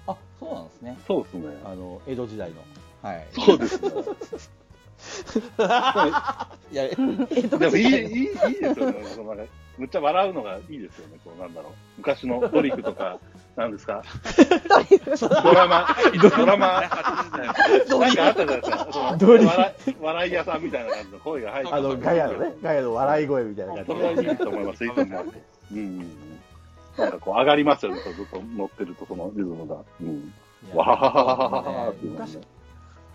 [0.07, 0.99] あ、そうなんですね。
[1.07, 1.57] そうですね。
[1.65, 2.57] あの、江戸時代の。
[3.03, 3.27] はい。
[3.33, 3.91] そうですね。
[6.73, 6.97] い や、で
[7.69, 8.27] もいい、いい、いい
[8.61, 8.91] ですよ
[9.35, 9.49] ね。
[9.79, 11.19] むっちゃ笑うのがいいですよね。
[11.25, 11.73] こう、なんだろう。
[11.99, 13.19] 昔のトリックとか、
[13.57, 14.03] なんですか？
[15.45, 15.87] ドラマ、
[16.21, 19.17] ドラマ、80代のなんかあったじゃないですか。
[19.19, 24.85] ドリ笑い笑い屋さんみたいな感じの声が入ってあの、ガヤのね、ガヤの笑い声みたいな感じそれはいいと思います。
[24.85, 25.27] いいと思います。
[25.73, 26.09] うんうんうん。
[26.97, 28.01] なんかこう、上がりますよね。
[28.03, 29.77] ずっと乗ってると、そのリズムが。
[30.01, 30.29] うん。
[30.31, 30.35] で
[30.75, 31.93] わはははははは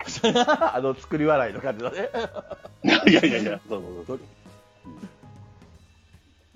[0.73, 2.09] あの、作り笑いの感じだね。
[3.07, 4.19] いやいやいや、そうそうそう。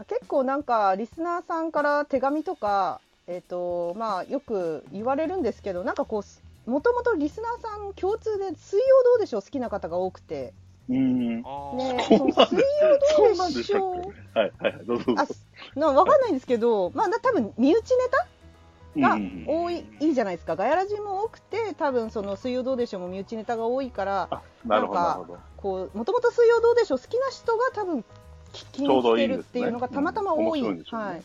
[0.08, 6.24] 結構なんかリスナーさんから手紙とか、えっとまあ、よく言われるんですけどなんかこ
[6.68, 10.54] うもともとリスナーさん共通で「水曜どうでしょう」好きな方が多くて、
[10.90, 11.38] うん。
[11.38, 11.44] ね、
[12.10, 12.36] 水曜
[13.16, 14.86] そどうでしょうはいはいはい。
[14.86, 15.24] どうぞどうぞ。
[15.76, 18.28] あなわかんないんですけど、まあ、な多分身内ネタ
[18.96, 25.22] がうん多い,、いいじゃないですかガヤラジも多くて多分その「水曜どうでしょう」も身内ネタが多いからあ、なんか。
[25.58, 28.06] こうもともと「水曜どうでしょう」好きな人が多分
[28.54, 30.62] 聞きに来てるっていうのがたまたま多い。
[30.62, 31.24] うんはい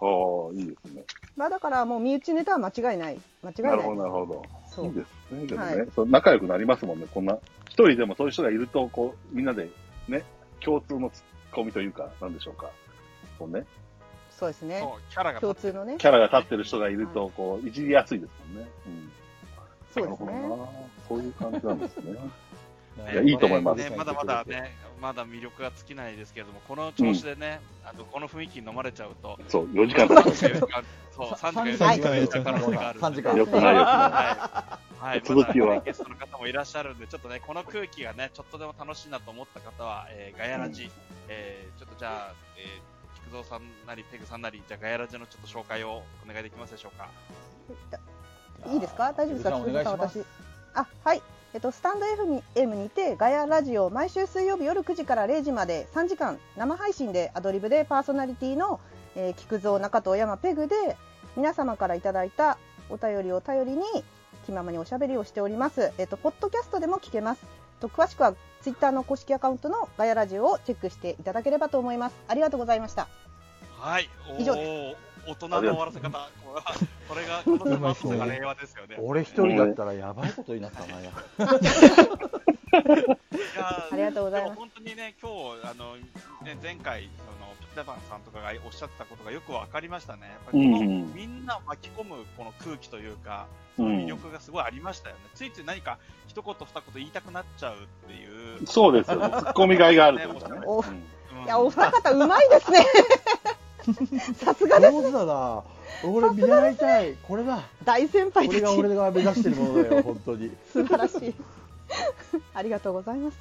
[0.00, 1.02] ああ、いいですね。
[1.36, 4.42] まあ、だからもう身内ネタは間違いない間違いなないるほど、なるほど。
[4.68, 5.46] そういいですね。
[5.46, 7.06] でもね、はいそう仲良くなりますもんね。
[7.12, 7.36] こんな、
[7.68, 9.68] 一人でもそういう人がいると、こう、みんなで
[10.06, 10.22] ね、
[10.60, 12.70] 共通のツッコミというか、なんでしょうか。
[13.40, 13.66] こうね、
[14.38, 18.70] そうですねキャラが共通のねキャラが立ってる人がいると、こう、いじりやすいですもんね。
[18.86, 19.10] うん。
[19.92, 20.68] そうですねなるほどな。
[21.08, 22.12] そういう感じなんですね。
[22.12, 22.20] ね
[23.12, 33.06] いやいいと思いますねまだまだね、まだ魅力が尽きないですけれども、この調子でね、あのこの雰囲気に飲まれちゃうと、そう、4時間経って3時間、そう、3時間三時間4時間可能性があるんで。
[33.08, 33.84] 3時間よくないよ。
[33.84, 35.04] はい。
[35.04, 35.22] はい。
[35.24, 40.90] 続きはゲストの方もいらっしゃるんで、ちょっとね、この空気がね、ちょっとでも楽しいなと思った方は、えーガヤラジ、
[41.28, 42.97] えーちょっとじゃあ、えー、
[43.28, 47.08] 菊蔵さんなり、ペグさんなり、じゃあガヤラジのちょっと紹介をお願いできますでしょうか。
[48.72, 49.12] いいですか？
[49.12, 49.56] 大丈夫ですか？
[49.56, 50.24] お願いします私
[50.74, 51.22] あはい
[51.54, 52.06] えっと、スタンド
[52.54, 58.80] FM にてガヤラジオ毎週水曜日夜9時から0時まで3時間生配信でアドリブでパーソナリティの、
[59.16, 60.74] えー、菊蔵中藤山ペグで
[61.36, 62.58] 皆様からいただいた
[62.90, 63.82] お便りを頼りに
[64.44, 65.90] 気ままにおしゃべりをしております。
[65.98, 67.42] えっとポッドキャストでも聞けます。
[67.80, 72.16] と詳しくはツイッターの公式アカウントのガヤラジオをチェックしていただければと思います。
[72.28, 73.08] ありがとうございました。
[73.78, 74.08] はい。
[74.36, 74.94] お以上ー
[75.26, 76.30] 大人の終わらせ方。
[77.08, 78.96] これはこれが、このスマートさが令和ですよね。
[78.98, 81.12] 俺一人だったらやばいことになったな、や
[82.72, 90.22] ありがとうございます本当にね、今日、あの、ね、前回、その、ピピタパンさんとかがおっしゃったことがよくわかりましたね。
[90.22, 95.22] やっぱりこの、うんうんみんなを巻き込むこの空気というか、その魅力がすごいありましたよね。
[95.34, 97.76] ついつい何か一言二言言いたくなっちゃうっ
[98.08, 98.66] ていう。
[98.66, 99.28] そうですよね。
[99.28, 100.60] ツッコミがいがあるというかね。
[101.44, 102.86] いやお二方うまいですね。
[104.34, 104.92] さすがです。
[104.92, 105.62] 上手だな。
[106.04, 107.14] 俺見習いたい。
[107.22, 107.62] これだ。
[107.84, 110.50] 大先輩たちこれが俺が目指してるものだよ、本当に。
[110.72, 111.34] 素晴らしい。
[112.54, 113.38] ありがとうございます。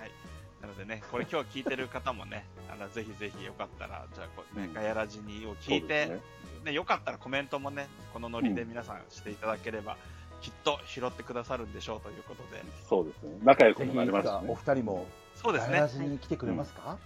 [0.00, 0.10] はい。
[0.60, 9.96] なのでね、これ今日聞いてる方もね、 あの、ぜひぜひよかったら、じゃあこう、ねう、んガヤラジにを聞いて、そうですねね、よかったらコメントもね、このノリで皆さんしていただければ、
[10.40, 12.62] きっと拾ってくださるんでしょうということで。
[12.88, 13.38] そうですね。
[13.42, 14.54] 仲良くなりますしおね。
[14.54, 15.88] 二人も、そうですねガヤラ。
[15.88, 16.96] ジに来てくれますか？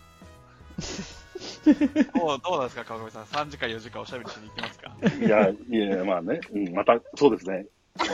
[2.14, 4.94] どうどうですか、川上さん？3時間4時間おしゃべりしに行きますか？
[5.20, 5.56] いや、い
[5.90, 6.40] や、まあね。
[6.52, 7.66] うん、また、そうですね。
[7.98, 8.04] お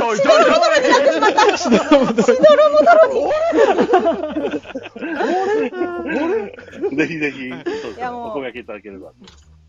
[0.00, 1.84] 声掛けいただければしどろ
[2.70, 3.06] もどろ
[6.90, 9.12] にぜひぜひ、そうですね、お声掛けいただければ。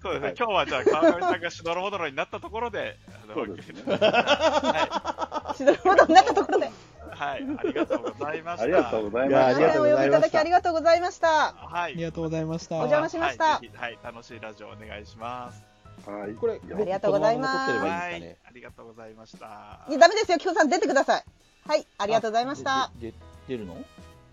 [0.01, 3.83] そうですね、はい今日はじゃあ川上さんがしどろもどろになったところで、あのそうですね。
[3.85, 6.71] はしどろもどろになったところで、
[7.11, 8.63] はい、ありがとうございました。
[8.63, 9.47] ありがとうございました。
[9.47, 12.03] ありがとうございましたお呼びいただきありがとうございましたはいあり。
[12.03, 12.75] がとうございました。
[12.75, 15.68] お邪魔しましたはい、はい、楽しいラジオお願いします。
[16.10, 16.34] はい。
[16.34, 19.86] これ、ありがとうございますはいんですかね。、ありがとうございました。
[19.89, 21.24] いやダメですよ菊さん出てください
[21.68, 23.78] はいありがとうございました出るの？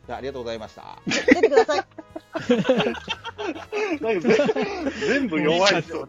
[0.08, 0.98] ありがとうございました。
[1.06, 1.84] 出てください
[4.00, 4.28] なんか全
[5.08, 6.08] 全部弱い人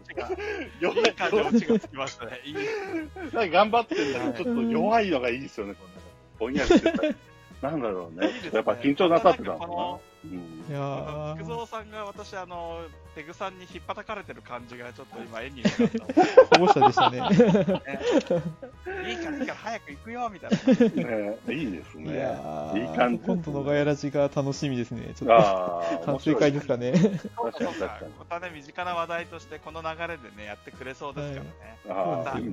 [0.80, 2.40] 弱い感じのオチがつきましたね。
[2.44, 2.54] いい。
[2.54, 6.00] なんか頑張ってるんだけど、ちょっと弱いのがいいですよね、こんな
[6.38, 7.02] ぼんやりしてた。
[7.70, 9.98] なんだろうねやっぱ緊張なさってたのかな。
[10.24, 12.80] うんいやー菊蔵さんが私、あの、
[13.14, 15.78] ペグさんに引っ張かれてる感じがちょっと今絵になった。
[16.58, 17.18] 保護者でしたね。
[19.08, 21.10] いいからいいから早く行くよみたいな。
[21.10, 22.38] ねいいですいね。
[22.74, 25.14] いい感じ今度のガヤラジが楽しみですね。
[25.14, 26.92] ちょっと反省会ですかね。
[26.92, 31.50] 確かにそかかまたね、身近な話題としてこの流れでね、やってくれそうですからね。
[31.86, 31.90] に。
[31.90, 32.44] ああ、そうい。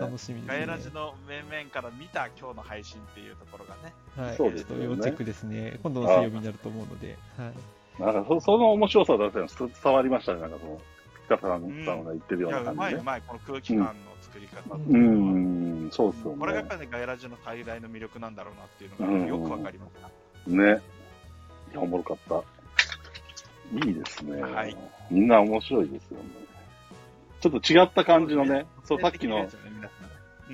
[0.00, 0.82] 楽しみですガエラね。
[0.82, 3.94] ジの面々から見た今日の配信っていうところがね。
[4.16, 5.78] はい、そうですよねちょっと要チェックですね。
[5.82, 7.16] 今度の水曜日になると思うので。
[7.36, 8.02] はい。
[8.02, 9.46] なんかそその面白さだったの
[9.82, 10.40] 伝わりましたね。
[10.40, 10.80] なんかその、
[11.28, 12.76] ピカさんが言ってるよいうな感じで。
[12.76, 15.32] まいうまい、この空気感の作り方ってういうのは。
[15.32, 16.38] ん、そうですよね。
[16.38, 20.50] これがやっぱりね、ガエラジの最大の魅力なんだろうなっていううんのがよくわかりました。
[20.50, 20.82] ね。
[21.72, 22.42] いや、おもろかった。
[23.72, 24.42] いいですね。
[24.42, 24.76] はい
[25.10, 26.24] みんな面白いですよね。
[27.40, 29.46] ちょっと違った感じのね、そう、さっきの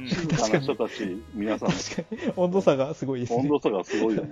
[0.07, 3.39] 静かな人たち、皆さん、確かに、温度差がすごいですね。
[3.39, 4.31] 温度差がすごいよね。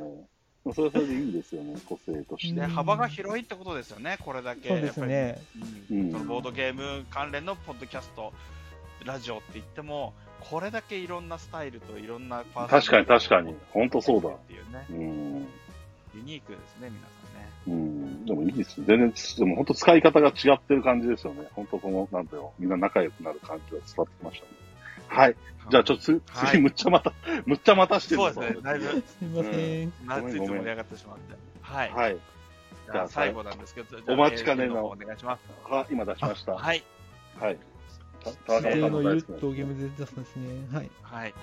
[0.72, 2.60] それはそれでいいですよね、個性として。
[2.60, 4.68] で幅が広いってことですよね、これだけ。
[4.68, 5.24] そうですね。
[5.24, 5.40] やっぱ
[5.90, 5.96] り。
[5.96, 8.32] うんうんそのボードゲーム関連のポッドキャスト、
[9.04, 13.54] ラジオって言っても、これだけいろんなスタイルといろんなパー確かに確かに。
[13.72, 14.28] 本当そうだ。
[14.28, 15.48] っていうね、うん。
[16.14, 17.50] ユニークですね、皆さんね。
[17.66, 18.24] うん。
[18.26, 18.84] でもいいですよ。
[18.86, 21.48] 全然、でも本当使い方が違ってる感じですよね。
[21.54, 24.67] 本当この、なんだよ、みんな仲良くなる感じが伝わってきましたね。
[25.08, 25.36] はい。
[25.70, 27.12] じゃあちょっとつ、はい次むっちゃまた、
[27.44, 29.92] むっちゃまたしてるそうですね、だいぶ、すみません。
[30.06, 31.34] なついつごめんごめん盛り上がってしまって。
[31.60, 31.90] はい。
[31.92, 32.16] はい。
[32.90, 35.70] じゃあ最後なんですけど、じゃあお待ちかねのお願いします。
[35.70, 36.52] は、今出しました。
[36.54, 36.82] はい。
[37.38, 37.58] はい。
[38.24, 40.68] た田中の大好きゲームで出すんですね。
[40.72, 40.90] はい。
[41.02, 41.34] はい。